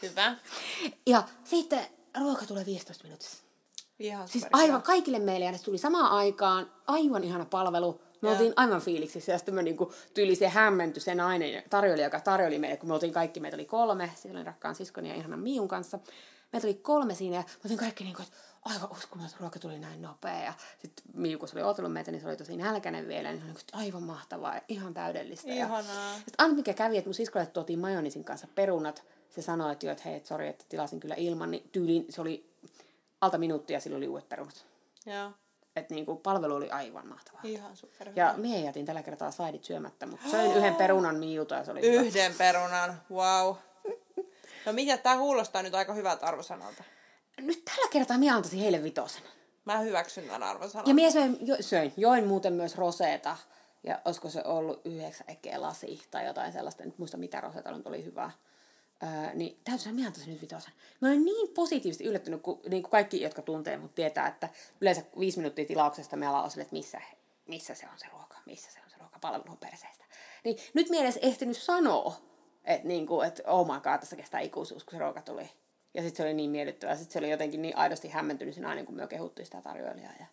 Hyvä. 0.02 0.36
Ja 1.06 1.22
sitten 1.44 1.80
ruoka 2.20 2.46
tulee 2.46 2.66
15 2.66 3.04
minuutissa. 3.04 3.44
Ihan 3.98 4.28
Siis 4.28 4.46
aivan 4.52 4.82
kaikille 4.82 5.18
meille, 5.18 5.44
ja 5.44 5.52
ne 5.52 5.58
tuli 5.58 5.78
samaan 5.78 6.12
aikaan, 6.12 6.72
aivan 6.86 7.24
ihana 7.24 7.44
palvelu. 7.44 8.00
Me 8.24 8.30
oltiin 8.30 8.52
aivan 8.56 8.80
fiiliksissä, 8.80 9.32
ja 9.32 9.38
sitten 9.38 9.54
me 9.54 9.62
niinku, 9.62 9.92
tyyli 10.14 10.34
se 10.34 10.48
hämmentyi 10.48 11.02
se 11.02 11.14
nainen, 11.14 11.62
tarjoilija, 11.70 12.06
joka 12.06 12.20
tarjoili 12.20 12.58
meille, 12.58 12.76
kun 12.76 12.88
me 12.88 12.94
oltiin 12.94 13.12
kaikki, 13.12 13.40
meitä 13.40 13.56
oli 13.56 13.64
kolme, 13.64 14.10
siellä 14.14 14.38
oli 14.38 14.44
rakkaan 14.44 14.74
siskoni 14.74 15.08
ja 15.08 15.14
ihanan 15.14 15.40
Miun 15.40 15.68
kanssa. 15.68 15.98
Meitä 16.52 16.66
oli 16.66 16.74
kolme 16.74 17.14
siinä, 17.14 17.36
ja 17.36 17.42
me 17.42 17.60
oltiin 17.64 17.78
kaikki 17.78 18.04
niinku, 18.04 18.22
että 18.22 18.34
aivan 18.64 18.90
uskomaton 18.90 19.40
ruoka 19.40 19.58
tuli 19.58 19.78
näin 19.78 20.02
nopea. 20.02 20.44
Ja 20.44 20.52
sitten 20.78 21.04
Miu, 21.14 21.38
kun 21.38 21.48
se 21.48 21.56
oli 21.56 21.62
ootellut 21.62 21.92
meitä, 21.92 22.10
niin 22.10 22.20
se 22.20 22.28
oli 22.28 22.36
tosi 22.36 22.56
nälkäinen 22.56 23.08
vielä, 23.08 23.28
niin 23.28 23.38
se 23.40 23.44
oli 23.44 23.52
niinku, 23.52 23.60
aivan 23.72 24.02
mahtavaa 24.02 24.54
ja 24.54 24.60
ihan 24.68 24.94
täydellistä. 24.94 25.48
Ja 25.48 25.54
Ihanaa. 25.66 26.14
sitten 26.14 26.34
ainut 26.38 26.56
mikä 26.56 26.74
kävi, 26.74 26.98
että 26.98 27.08
mun 27.08 27.14
siskolle 27.14 27.46
tuotiin 27.46 27.78
majonisin 27.78 28.24
kanssa 28.24 28.48
perunat. 28.54 29.04
Se 29.30 29.42
sanoi, 29.42 29.72
että, 29.72 29.86
joo, 29.86 29.92
että 29.92 30.08
hei, 30.08 30.20
sori, 30.24 30.48
että 30.48 30.64
tilasin 30.68 31.00
kyllä 31.00 31.14
ilman. 31.14 31.50
Niin 31.50 31.68
tyyliin 31.72 32.06
se 32.10 32.20
oli 32.20 32.50
alta 33.20 33.38
minuuttia, 33.38 33.80
sillä 33.80 33.96
oli 33.96 34.08
uudet 34.08 34.28
perunat. 34.28 34.66
Joo. 35.06 35.30
Että 35.76 35.94
niinku 35.94 36.16
palvelu 36.16 36.54
oli 36.54 36.70
aivan 36.70 37.06
mahtavaa. 37.06 37.40
Ihan 37.44 37.76
superhyvä. 37.76 38.20
Ja 38.20 38.34
mie 38.36 38.60
jätin 38.60 38.86
tällä 38.86 39.02
kertaa 39.02 39.30
saidit 39.30 39.64
syömättä, 39.64 40.06
mutta 40.06 40.28
söin 40.28 40.56
yhden 40.56 40.74
perunan 40.84 41.16
miuta 41.16 41.54
ja 41.54 41.64
se 41.64 41.70
oli 41.70 41.82
hyvä. 41.82 42.02
Yhden 42.02 42.34
perunan. 42.34 43.02
Wow. 43.10 43.54
No 44.66 44.72
mitä, 44.72 44.98
tää 44.98 45.16
kuulostaa 45.16 45.62
nyt 45.62 45.74
aika 45.74 45.92
hyvältä 45.92 46.26
arvosanalta. 46.26 46.84
Nyt 47.40 47.64
tällä 47.64 47.88
kertaa 47.90 48.18
minä 48.18 48.36
antaisin 48.36 48.60
heille 48.60 48.82
vitosen. 48.82 49.22
Mä 49.64 49.78
hyväksyn 49.78 50.24
tämän 50.24 50.42
arvosanan. 50.42 50.88
Ja 50.88 50.94
minä 50.94 51.10
söin, 51.10 51.38
jo, 51.40 51.56
söin, 51.60 51.92
join 51.96 52.26
muuten 52.26 52.52
myös 52.52 52.76
roseeta. 52.76 53.36
Ja 53.82 54.00
olisiko 54.04 54.30
se 54.30 54.42
ollut 54.44 54.80
yhdeksän 54.84 55.30
ekkeä 55.30 55.60
lasi 55.60 56.02
tai 56.10 56.26
jotain 56.26 56.52
sellaista, 56.52 56.82
en 56.82 56.94
muista 56.98 57.16
mitä 57.16 57.40
roseeta 57.40 57.72
nyt 57.72 57.86
oli 57.86 58.04
hyvää. 58.04 58.30
Öö, 59.04 59.34
niin 59.34 59.60
täytyy 59.64 59.84
sanoa, 59.84 59.94
minä 59.94 60.12
nyt 60.26 60.42
vitosen. 60.42 60.72
Mä 61.00 61.08
olen 61.08 61.24
niin 61.24 61.48
positiivisesti 61.54 62.04
yllättynyt, 62.04 62.42
kun, 62.42 62.60
niin 62.68 62.82
kuin 62.82 62.90
kaikki, 62.90 63.20
jotka 63.20 63.42
tuntee 63.42 63.76
mut 63.76 63.94
tietää, 63.94 64.26
että 64.26 64.48
yleensä 64.80 65.02
viisi 65.18 65.38
minuuttia 65.38 65.64
tilauksesta 65.64 66.16
me 66.16 66.28
ollaan 66.28 66.60
että 66.60 66.72
missä, 66.72 67.00
missä 67.48 67.74
se 67.74 67.86
on 67.92 67.98
se 67.98 68.06
ruoka, 68.12 68.36
missä 68.46 68.70
se 68.72 68.80
on 68.84 68.90
se 68.90 68.96
ruoka, 69.00 69.18
palvelu 69.18 69.44
on 69.48 69.56
perseestä. 69.56 70.04
Niin 70.44 70.56
nyt 70.74 70.90
minä 70.90 71.02
edes 71.02 71.18
ehtinyt 71.22 71.56
sanoa, 71.56 72.14
että, 72.64 72.88
niin 72.88 73.06
kuin, 73.06 73.28
että 73.28 73.42
oh 73.46 73.66
my 73.66 73.80
god, 73.80 73.98
tässä 74.00 74.16
kestää 74.16 74.40
ikuisuus, 74.40 74.84
kun 74.84 74.92
se 74.92 74.98
ruoka 74.98 75.22
tuli. 75.22 75.50
Ja 75.94 76.02
sitten 76.02 76.16
se 76.16 76.22
oli 76.22 76.34
niin 76.34 76.50
miellyttävää. 76.50 76.96
Sitten 76.96 77.12
se 77.12 77.18
oli 77.18 77.30
jotenkin 77.30 77.62
niin 77.62 77.76
aidosti 77.76 78.08
hämmentynyt 78.08 78.54
siinä 78.54 78.68
aina, 78.68 78.84
kun 78.84 78.94
me 78.94 79.06
kehuttiin 79.06 79.46
sitä 79.46 79.62
tarjoilijaa. 79.62 80.12
Ja, 80.20 80.26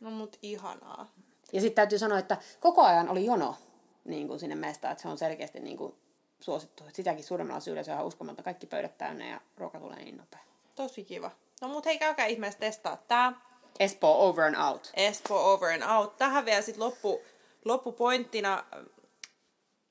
No 0.00 0.10
mut 0.10 0.38
ihanaa. 0.42 1.12
ja 1.52 1.60
sitten 1.60 1.74
täytyy 1.74 1.98
sanoa, 1.98 2.18
että 2.18 2.36
koko 2.60 2.82
ajan 2.82 3.08
oli 3.08 3.24
jono 3.24 3.56
niin 4.04 4.28
kuin 4.28 4.40
sinne 4.40 4.54
mestaan, 4.54 4.92
että 4.92 5.02
se 5.02 5.08
on 5.08 5.18
selkeästi 5.18 5.60
niin 5.60 5.76
kuin 5.76 5.94
suosittu. 6.42 6.84
Sitäkin 6.92 7.24
suuremmalla 7.24 7.60
syyllä 7.60 7.82
se 7.82 7.92
on 7.94 8.04
uskomatta. 8.04 8.42
Kaikki 8.42 8.66
pöydät 8.66 8.98
täynnä 8.98 9.28
ja 9.28 9.40
ruoka 9.56 9.78
tulee 9.80 9.96
niin 9.96 10.16
nopea. 10.16 10.40
Tosi 10.74 11.04
kiva. 11.04 11.30
No 11.60 11.68
mut 11.68 11.84
hei, 11.84 11.98
käykää 11.98 12.26
ihmeessä 12.26 12.60
testaa 12.60 12.96
tää. 12.96 13.32
Espoo 13.80 14.28
over 14.28 14.44
and 14.44 14.56
out. 14.68 14.90
Espoo 14.94 15.52
over 15.52 15.70
and 15.70 15.82
out. 15.96 16.16
Tähän 16.16 16.44
vielä 16.44 16.62
sit 16.62 16.76
loppu, 16.76 17.22
loppupointtina 17.64 18.64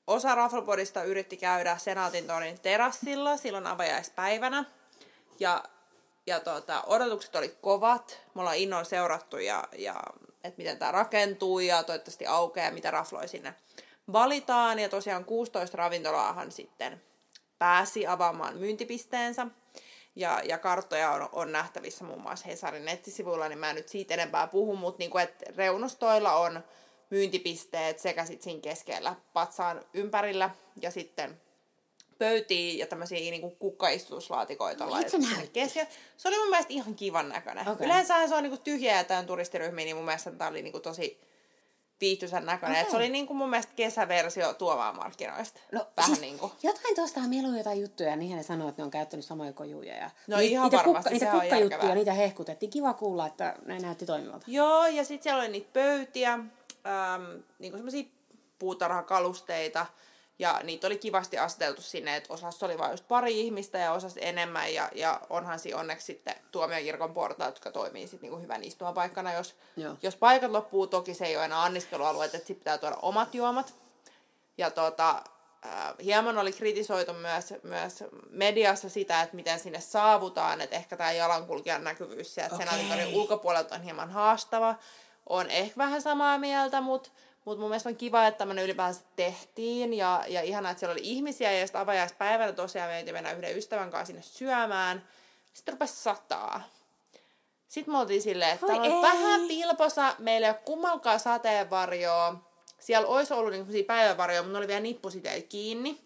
osa 0.06 0.34
Raflopodista 0.34 1.04
yritti 1.04 1.36
käydä 1.36 1.76
Senaatin 1.78 2.26
torin 2.26 2.60
terassilla 2.60 3.36
silloin 3.36 3.66
avajaispäivänä. 3.66 4.64
Ja, 5.40 5.64
ja 6.26 6.40
tota, 6.40 6.82
odotukset 6.86 7.36
oli 7.36 7.56
kovat. 7.60 8.20
Me 8.34 8.40
ollaan 8.40 8.56
innolla 8.56 8.84
seurattu 8.84 9.38
ja, 9.38 9.64
ja 9.78 10.02
että 10.44 10.58
miten 10.58 10.78
tämä 10.78 10.92
rakentuu 10.92 11.58
ja 11.58 11.82
toivottavasti 11.82 12.26
aukeaa 12.26 12.66
ja 12.66 12.72
mitä 12.72 12.90
rafloja 12.90 13.28
sinne 13.28 13.54
valitaan. 14.12 14.78
Ja 14.78 14.88
tosiaan 14.88 15.24
16 15.24 15.76
ravintolaahan 15.76 16.52
sitten 16.52 17.02
pääsi 17.58 18.06
avaamaan 18.06 18.56
myyntipisteensä. 18.56 19.46
Ja, 20.16 20.40
ja 20.44 20.58
karttoja 20.58 21.10
on, 21.10 21.28
on 21.32 21.52
nähtävissä 21.52 22.04
muun 22.04 22.20
muassa 22.20 22.46
Hesarin 22.46 22.84
nettisivuilla, 22.84 23.48
niin 23.48 23.58
mä 23.58 23.70
en 23.70 23.76
nyt 23.76 23.88
siitä 23.88 24.14
enempää 24.14 24.46
puhu, 24.46 24.76
mutta 24.76 24.98
niin 24.98 25.10
kuin, 25.10 25.24
että 25.24 25.44
reunustoilla 25.56 26.32
on 26.34 26.64
myyntipisteet 27.10 27.98
sekä 27.98 28.24
sitten 28.24 28.44
siinä 28.44 28.60
keskellä 28.60 29.14
patsaan 29.32 29.84
ympärillä 29.94 30.50
ja 30.80 30.90
sitten 30.90 31.40
pöytiä 32.18 32.78
ja 32.78 32.86
tämmöisiä 32.86 33.18
niin 33.18 33.40
kuin 33.40 33.56
kukkaistutuslaatikoita 33.56 34.84
No, 34.84 34.90
laitettu 34.90 35.18
keskelle. 35.52 35.88
Se 36.16 36.28
oli 36.28 36.38
mun 36.38 36.50
mielestä 36.50 36.72
ihan 36.72 36.94
kivan 36.94 37.28
näköinen. 37.28 37.68
Okei. 37.68 37.86
Yleensä 37.86 38.28
se 38.28 38.34
on 38.34 38.42
niin 38.42 38.50
kuin 38.50 38.62
tyhjä 38.62 38.96
ja 38.96 39.04
tämän 39.04 39.26
turistiryhmiä, 39.26 39.84
niin 39.84 39.96
mun 39.96 40.04
mielestä 40.04 40.30
tämä 40.30 40.50
oli 40.50 40.62
niin 40.62 40.72
kuin 40.72 40.82
tosi 40.82 41.20
viihtyisän 42.02 42.46
näköinen. 42.46 42.80
Okay. 42.80 42.90
Se 42.90 42.96
oli 42.96 43.08
niin 43.08 43.26
kuin 43.26 43.36
mun 43.36 43.50
mielestä 43.50 43.72
kesäversio 43.76 44.54
tuovaa 44.54 44.92
markkinoista. 44.92 45.60
Vähän 45.72 45.86
siis 46.06 46.20
niin 46.20 46.38
kuin. 46.38 46.52
Jotain 46.62 46.94
tuosta 46.94 47.20
on 47.20 47.56
jotain 47.58 47.80
juttuja, 47.80 48.16
niihin 48.16 48.36
ne 48.36 48.42
sanoo, 48.42 48.68
että 48.68 48.82
ne 48.82 48.84
on 48.84 48.90
käyttänyt 48.90 49.24
samoja 49.24 49.52
kojuja. 49.52 49.94
Ja 49.94 50.10
No 50.26 50.36
ni- 50.36 50.46
ihan 50.50 50.64
niitä 50.64 50.76
varmasti, 50.76 51.10
kukka, 51.10 51.26
niitä 51.26 51.40
kukkajuttuja, 51.40 51.94
niitä 51.94 52.12
hehkutettiin. 52.12 52.70
Kiva 52.70 52.94
kuulla, 52.94 53.26
että 53.26 53.54
ne 53.66 53.78
näytti 53.78 54.06
toimivalta. 54.06 54.46
Joo, 54.46 54.86
ja 54.86 55.04
sitten 55.04 55.22
siellä 55.22 55.40
oli 55.40 55.50
niitä 55.50 55.70
pöytiä, 55.72 56.32
äm, 56.32 57.42
niinku 57.58 57.78
semmoisia 57.78 58.04
puutarhakalusteita, 58.58 59.86
ja 60.42 60.60
niitä 60.62 60.86
oli 60.86 60.98
kivasti 60.98 61.38
aseteltu 61.38 61.82
sinne, 61.82 62.16
että 62.16 62.32
osassa 62.32 62.66
oli 62.66 62.78
vain 62.78 62.90
just 62.90 63.08
pari 63.08 63.40
ihmistä 63.40 63.78
ja 63.78 63.92
osassa 63.92 64.20
enemmän, 64.20 64.74
ja, 64.74 64.90
ja 64.94 65.20
onhan 65.30 65.58
siinä 65.58 65.78
onneksi 65.78 66.06
sitten 66.06 66.34
tuomiokirkon 66.50 67.14
portaat, 67.14 67.54
jotka 67.54 67.70
toimii 67.70 68.06
sitten 68.06 68.20
niinku 68.30 68.42
hyvän 68.42 68.64
istumapaikkana, 68.64 69.32
jos, 69.32 69.54
Joo. 69.76 69.96
jos 70.02 70.16
paikat 70.16 70.50
loppuu, 70.50 70.86
toki 70.86 71.14
se 71.14 71.26
ei 71.26 71.36
ole 71.36 71.44
enää 71.44 71.62
anniskelualueet, 71.62 72.34
että 72.34 72.46
sitten 72.46 72.60
pitää 72.60 72.78
tuoda 72.78 72.96
omat 73.02 73.34
juomat. 73.34 73.74
Ja 74.58 74.70
tota, 74.70 75.22
äh, 75.66 75.94
hieman 76.04 76.38
oli 76.38 76.52
kritisoitu 76.52 77.12
myös, 77.12 77.54
myös 77.62 78.04
mediassa 78.30 78.88
sitä, 78.88 79.22
että 79.22 79.36
miten 79.36 79.60
sinne 79.60 79.80
saavutaan, 79.80 80.60
että 80.60 80.76
ehkä 80.76 80.96
tämä 80.96 81.12
jalankulkijan 81.12 81.84
näkyvyys 81.84 82.34
sieltä 82.34 82.54
Okei. 82.54 82.66
senaatintorin 82.66 83.14
ulkopuolelta 83.14 83.74
on 83.74 83.82
hieman 83.82 84.10
haastava. 84.10 84.74
On 85.26 85.50
ehkä 85.50 85.78
vähän 85.78 86.02
samaa 86.02 86.38
mieltä, 86.38 86.80
mutta 86.80 87.10
mut 87.44 87.58
mun 87.58 87.68
mielestä 87.68 87.88
on 87.88 87.96
kiva, 87.96 88.26
että 88.26 88.38
tämmöinen 88.38 88.64
ylipäänsä 88.64 89.00
tehtiin 89.16 89.94
ja, 89.94 90.24
ja 90.28 90.42
ihanaa, 90.42 90.70
että 90.70 90.78
siellä 90.80 90.92
oli 90.92 91.00
ihmisiä 91.02 91.52
ja 91.52 91.66
sitten 91.66 91.80
avajaispäivänä 91.80 92.52
tosiaan 92.52 92.90
me 92.90 93.12
mennä 93.12 93.32
yhden 93.32 93.58
ystävän 93.58 93.90
kanssa 93.90 94.06
sinne 94.06 94.22
syömään. 94.22 95.08
Sitten 95.52 95.74
rupesi 95.74 95.96
sataa. 96.02 96.62
Sitten 97.68 97.94
me 97.94 97.98
oltiin 97.98 98.22
silleen, 98.22 98.50
että 98.50 98.66
täällä 98.66 98.94
on 98.94 99.02
vähän 99.02 99.40
pilposa, 99.48 100.16
meillä 100.18 100.46
ei 100.46 100.50
ole 100.50 100.60
kummankaan 100.64 101.20
sateenvarjoa. 101.20 102.34
Siellä 102.80 103.08
olisi 103.08 103.34
ollut 103.34 103.68
niin 103.68 103.84
päivävarjoja, 103.84 104.42
mutta 104.42 104.52
ne 104.52 104.58
oli 104.58 104.68
vielä 104.68 104.80
nippusiteet 104.80 105.46
kiinni. 105.46 106.00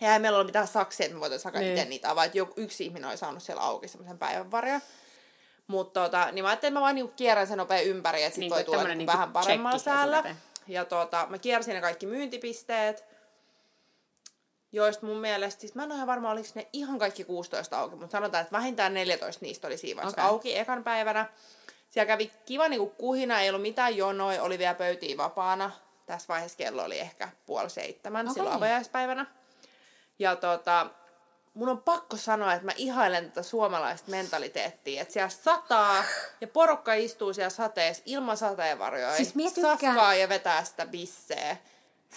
Ja 0.00 0.12
ei 0.12 0.18
meillä 0.18 0.36
ollut 0.36 0.48
mitään 0.48 0.66
saksia, 0.66 1.06
että 1.06 1.14
me 1.14 1.20
voitaisiin 1.20 1.48
alkaa 1.48 1.60
Niin. 1.60 1.76
itse 1.76 1.88
niitä 1.88 2.10
avaa. 2.10 2.24
Että 2.24 2.38
joku, 2.38 2.52
yksi 2.56 2.84
ihminen 2.84 3.08
oli 3.08 3.16
saanut 3.16 3.42
siellä 3.42 3.62
auki 3.62 3.88
semmoisen 3.88 4.18
päivänvarjon. 4.18 4.80
Mutta 5.66 6.00
tota, 6.00 6.32
niin 6.32 6.44
mä 6.44 6.48
ajattelin, 6.48 6.70
että 6.70 6.80
mä 6.80 6.84
vaan 6.84 6.94
niinku 6.94 7.12
kierrän 7.16 7.46
sen 7.46 7.58
nopea 7.58 7.80
ympäri, 7.80 8.22
että 8.22 8.34
sit 8.34 8.40
Niin 8.40 8.50
voi 8.50 8.64
tulla 8.64 8.78
niinku 8.78 8.98
niinku 8.98 9.12
vähän 9.12 9.32
paremmalla 9.32 9.78
säällä. 9.78 10.36
Ja 10.70 10.84
tota, 10.84 11.26
mä 11.30 11.38
kiersin 11.38 11.74
ne 11.74 11.80
kaikki 11.80 12.06
myyntipisteet, 12.06 13.04
joista 14.72 15.06
mun 15.06 15.16
mielestä, 15.16 15.60
siis 15.60 15.74
mä 15.74 15.82
en 15.82 15.88
ole 15.88 15.94
ihan 15.96 16.06
varma, 16.06 16.30
oliko 16.30 16.48
ne 16.54 16.68
ihan 16.72 16.98
kaikki 16.98 17.24
16 17.24 17.78
auki, 17.78 17.96
mutta 17.96 18.12
sanotaan, 18.12 18.42
että 18.42 18.56
vähintään 18.56 18.94
14 18.94 19.44
niistä 19.44 19.66
oli 19.66 19.76
siinä 19.76 20.02
Okei. 20.02 20.24
auki 20.24 20.58
ekan 20.58 20.84
päivänä. 20.84 21.26
Siellä 21.90 22.06
kävi 22.06 22.32
kiva 22.46 22.68
niinku 22.68 22.86
kuhina, 22.86 23.40
ei 23.40 23.48
ollut 23.48 23.62
mitään 23.62 23.96
jonoja, 23.96 24.42
oli 24.42 24.58
vielä 24.58 24.74
pöytiin 24.74 25.16
vapaana. 25.16 25.70
Tässä 26.06 26.28
vaiheessa 26.28 26.58
kello 26.58 26.84
oli 26.84 26.98
ehkä 26.98 27.28
puoli 27.46 27.70
seitsemän 27.70 28.26
Okei. 28.26 28.34
silloin 28.34 28.56
avajaispäivänä. 28.56 29.26
Ja 30.18 30.36
tota, 30.36 30.86
mun 31.60 31.68
on 31.68 31.82
pakko 31.82 32.16
sanoa, 32.16 32.52
että 32.52 32.64
mä 32.66 32.72
ihailen 32.76 33.24
tätä 33.28 33.42
suomalaista 33.42 34.10
mentaliteettia, 34.10 35.02
että 35.02 35.12
siellä 35.12 35.28
sataa 35.28 36.04
ja 36.40 36.46
porukka 36.48 36.94
istuu 36.94 37.32
siellä 37.34 37.50
sateessa 37.50 38.02
ilman 38.06 38.36
sateenvarjoja, 38.36 39.16
Siis 39.16 39.34
mie 39.34 39.50
tykkään- 39.50 39.78
safkaa 39.78 40.14
ja 40.14 40.28
vetää 40.28 40.64
sitä 40.64 40.86
bisseä. 40.86 41.56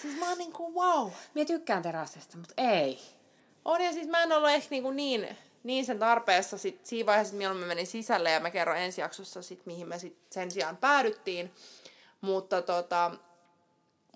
Siis 0.02 0.16
mä 0.18 0.28
oon 0.28 0.38
niinku 0.38 0.74
wow. 0.80 1.10
Minä 1.34 1.44
tykkään 1.46 1.82
terassista, 1.82 2.36
mutta 2.36 2.54
ei. 2.56 3.00
On 3.64 3.80
ja 3.80 3.92
siis 3.92 4.08
mä 4.08 4.22
en 4.22 4.32
ollut 4.32 4.50
ehkä 4.50 4.66
niinku 4.70 4.90
niin, 4.90 5.36
niin 5.62 5.84
sen 5.86 5.98
tarpeessa 5.98 6.58
sit 6.58 6.86
siinä 6.86 7.06
vaiheessa, 7.06 7.30
että 7.30 7.38
mieluummin 7.38 7.68
menin 7.68 7.86
sisälle 7.86 8.30
ja 8.30 8.40
mä 8.40 8.50
kerron 8.50 8.76
ensi 8.76 9.00
jaksossa 9.00 9.42
sit, 9.42 9.66
mihin 9.66 9.88
me 9.88 9.98
sit 9.98 10.18
sen 10.30 10.50
sijaan 10.50 10.76
päädyttiin. 10.76 11.54
Mutta 12.20 12.62
tota, 12.62 13.10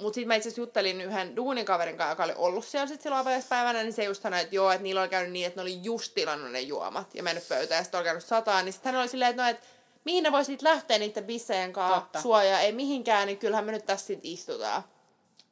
mut 0.01 0.15
sitten 0.15 0.29
mä 0.29 0.35
itse 0.35 0.49
asiassa 0.49 0.61
juttelin 0.61 1.01
yhden 1.01 1.37
duunikaverin 1.37 1.97
kanssa, 1.97 2.13
joka 2.13 2.25
oli 2.25 2.33
ollut 2.37 2.65
siellä 2.65 2.87
sit 2.87 3.01
silloin 3.01 3.21
avajaispäivänä, 3.21 3.83
niin 3.83 3.93
se 3.93 4.05
just 4.05 4.23
sanoi, 4.23 4.41
että 4.41 4.55
joo, 4.55 4.71
että 4.71 4.83
niillä 4.83 5.01
oli 5.01 5.09
käynyt 5.09 5.33
niin, 5.33 5.47
että 5.47 5.61
ne 5.61 5.63
oli 5.63 5.81
just 5.83 6.15
tilannut 6.15 6.53
ne 6.53 6.61
juomat 6.61 7.15
ja 7.15 7.23
mennyt 7.23 7.49
pöytään 7.49 7.79
ja 7.79 7.83
sitten 7.83 7.99
oli 7.99 8.05
käynyt 8.05 8.25
sataan, 8.25 8.65
niin 8.65 8.73
sitten 8.73 8.93
hän 8.93 9.01
oli 9.01 9.09
silleen, 9.09 9.31
että 9.31 9.43
no, 9.43 9.49
et, 9.49 9.61
mihin 10.05 10.25
ne 10.25 10.33
voisit 10.33 10.63
lähteä 10.63 10.99
niiden 10.99 11.25
bissejen 11.25 11.73
kanssa 11.73 12.01
Totta. 12.01 12.23
suojaa, 12.23 12.61
ei 12.61 12.73
mihinkään, 12.73 13.27
niin 13.27 13.39
kyllähän 13.39 13.65
me 13.65 13.73
nyt 13.73 13.87
tässä 13.87 14.07
sit 14.07 14.21
istutaan. 14.23 14.83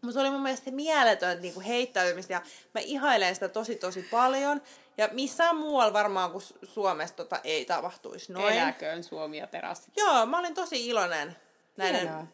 Mutta 0.02 0.12
se 0.12 0.20
oli 0.20 0.30
mun 0.30 0.42
mielestä 0.42 0.70
mieletöntä 0.70 1.42
niinku 1.42 1.60
heittäytymistä 1.60 2.32
ja 2.32 2.42
mä 2.74 2.80
ihailen 2.80 3.34
sitä 3.34 3.48
tosi 3.48 3.74
tosi 3.74 4.02
paljon. 4.02 4.62
Ja 4.98 5.08
missään 5.12 5.56
muualla 5.56 5.92
varmaan 5.92 6.30
kuin 6.30 6.42
Su- 6.42 6.66
Suomessa 6.66 7.16
tota 7.16 7.40
ei 7.44 7.64
tapahtuisi 7.64 8.32
noin. 8.32 8.54
Eläköön 8.54 9.04
Suomi 9.04 9.38
ja 9.38 9.46
terassit. 9.46 9.96
Joo, 9.96 10.26
mä 10.26 10.38
olin 10.38 10.54
tosi 10.54 10.86
iloinen 10.86 11.36
näiden 11.76 12.00
Hienoa. 12.00 12.26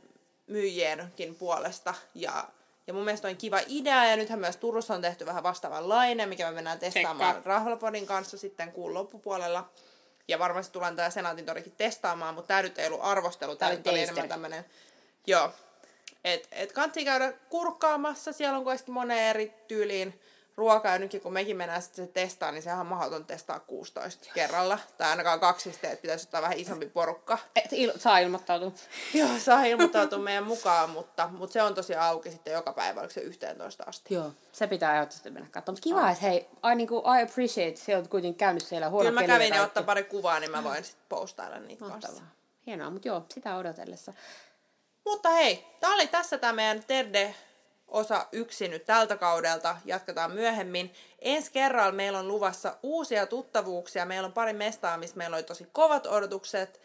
Myyjienkin 0.47 1.35
puolesta. 1.35 1.95
Ja, 2.15 2.49
ja 2.87 2.95
mun 2.95 3.05
mielestä 3.05 3.29
on 3.29 3.37
kiva 3.37 3.61
idea. 3.67 4.07
Ja 4.07 4.17
nythän 4.17 4.39
myös 4.39 4.57
Turussa 4.57 4.95
on 4.95 5.03
tehty 5.03 5.27
vähän 5.27 5.43
vastaavanlainen, 5.43 6.29
mikä 6.29 6.47
me 6.49 6.55
mennään 6.55 6.79
testaamaan. 6.79 7.45
Rahvalapodin 7.45 8.07
kanssa 8.07 8.39
sitten 8.39 8.73
kuun 8.73 8.95
loppupuolella. 8.95 9.71
Ja 10.29 10.39
varmasti 10.39 10.73
tullaan 10.73 10.97
tää 10.97 11.11
Senaatin 11.11 11.47
torikin 11.47 11.73
testaamaan, 11.77 12.35
mutta 12.35 12.49
tämä 12.49 12.63
nyt 12.63 12.79
ei 12.79 12.87
ollut 12.87 13.01
arvostelu, 13.03 13.57
tämä 13.57 13.73
oli 13.91 14.01
enemmän 14.01 14.29
tämmönen, 14.29 14.65
joo. 15.27 15.51
Et, 16.25 16.49
et 16.53 16.73
kansi 16.73 17.05
käydä 17.05 17.33
kurkkaamassa, 17.33 18.33
siellä 18.33 18.59
on 18.59 18.65
kuitenkin 18.65 18.95
moneen 18.95 19.29
eri 19.29 19.55
tyyliin 19.69 20.21
ruokaa, 20.57 20.93
ja 20.93 20.99
nytkin 20.99 21.21
kun 21.21 21.33
mekin 21.33 21.57
mennään 21.57 21.83
sitten 21.83 22.07
se 22.07 22.13
testaa, 22.13 22.53
niin 22.53 22.63
sehän 22.63 22.81
on 22.81 22.87
mahdoton 22.87 23.25
testaa 23.25 23.61
16 23.61 24.29
kerralla. 24.35 24.79
Tai 24.99 25.11
ainakaan 25.11 25.41
kaksi, 25.41 25.71
että 25.71 26.03
pitäisi 26.03 26.27
ottaa 26.27 26.43
vähän 26.43 26.59
isompi 26.59 26.87
porukka. 26.87 27.39
Et 27.57 27.73
il- 27.73 27.99
saa 27.99 28.19
ilmoittautua. 28.19 28.73
Joo, 29.15 29.29
saa 29.39 29.65
ilmoittautua 29.65 30.19
meidän 30.19 30.45
mukaan, 30.45 30.91
mutta, 30.91 31.29
mutta 31.29 31.53
se 31.53 31.63
on 31.63 31.75
tosiaan 31.75 32.07
auki 32.07 32.31
sitten 32.31 32.53
joka 32.53 32.73
päivä, 32.73 33.01
oliko 33.01 33.15
se 33.15 33.21
11 33.21 33.85
asti. 33.87 34.15
Joo. 34.15 34.33
Se 34.53 34.67
pitää 34.67 34.95
ehdottomasti 34.95 35.31
mennä 35.31 35.49
katsomaan. 35.51 35.77
Mutta 35.77 35.83
kiva, 35.83 36.11
että 36.11 36.25
hei, 36.25 36.49
I, 36.73 36.75
niinku, 36.75 36.99
I 37.19 37.23
appreciate, 37.23 37.77
se 37.77 37.97
on 37.97 38.09
kuitenkin 38.09 38.39
käynyt 38.39 38.63
siellä 38.67 38.89
huono 38.89 39.09
Kyllä 39.09 39.21
mä 39.21 39.27
kävin 39.27 39.55
ja 39.55 39.63
ottaa 39.63 39.83
pari 39.83 40.05
kuvaa, 40.05 40.41
niin 40.41 40.51
mä 40.51 40.65
voin 40.65 40.85
sitten 40.85 41.07
postailla 41.09 41.59
niitä 41.59 41.85
kanssa. 41.85 42.23
Hienoa, 42.67 42.91
mutta 42.91 43.09
joo, 43.09 43.27
sitä 43.35 43.57
odotellessa. 43.57 44.13
Mutta 45.05 45.29
hei, 45.31 45.67
tää 45.81 45.91
oli 45.91 46.07
tässä 46.07 46.39
tämä 46.39 46.53
meidän 46.53 46.85
Terde 46.85 47.35
osa 47.93 48.27
yksi 48.33 48.69
nyt 48.69 48.85
tältä 48.85 49.17
kaudelta. 49.17 49.77
Jatketaan 49.85 50.33
myöhemmin. 50.33 50.93
Ensi 51.19 51.53
kerralla 51.53 51.93
meillä 51.93 52.19
on 52.19 52.29
luvassa 52.29 52.77
uusia 52.83 53.27
tuttavuuksia. 53.27 54.05
Meillä 54.05 54.27
on 54.27 54.33
pari 54.33 54.53
mestaa, 54.53 54.97
missä 54.97 55.17
meillä 55.17 55.37
oli 55.37 55.43
tosi 55.43 55.67
kovat 55.73 56.07
odotukset. 56.07 56.81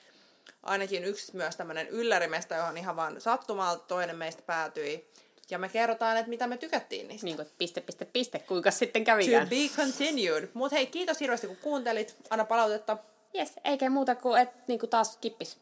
Ainakin 0.64 1.04
yksi 1.04 1.36
myös 1.36 1.56
tämmöinen 1.56 1.88
yllärimesta, 1.88 2.56
johon 2.56 2.78
ihan 2.78 2.96
vaan 2.96 3.22
sattumalta 3.22 3.84
toinen 3.88 4.16
meistä 4.16 4.42
päätyi. 4.42 5.08
Ja 5.50 5.58
me 5.60 5.70
kerrotaan, 5.70 6.18
että 6.18 6.30
mitä 6.30 6.48
me 6.48 6.58
tykättiin 6.58 7.08
niistä. 7.08 7.26
Niin 7.26 7.36
kuin, 7.36 7.48
piste, 7.58 7.82
piste, 7.82 8.06
piste, 8.06 8.40
kuinka 8.40 8.72
sitten 8.72 9.02
To 9.02 9.06
kävikään. 9.06 9.50
be 9.50 9.56
continued. 9.76 10.50
Mutta 10.54 10.76
hei, 10.76 10.88
kiitos 10.88 11.20
hirveästi 11.20 11.48
kun 11.48 11.58
kuuntelit. 11.58 12.16
Anna 12.30 12.46
palautetta. 12.46 12.98
Yes, 13.36 13.54
eikä 13.64 13.90
muuta 13.90 14.16
kuin, 14.16 14.42
että 14.42 14.58
niin 14.68 14.80
kuin 14.80 14.90
taas 14.90 15.18
kippis. 15.18 15.58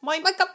Moi! 0.00 0.20
Moikka! 0.20 0.48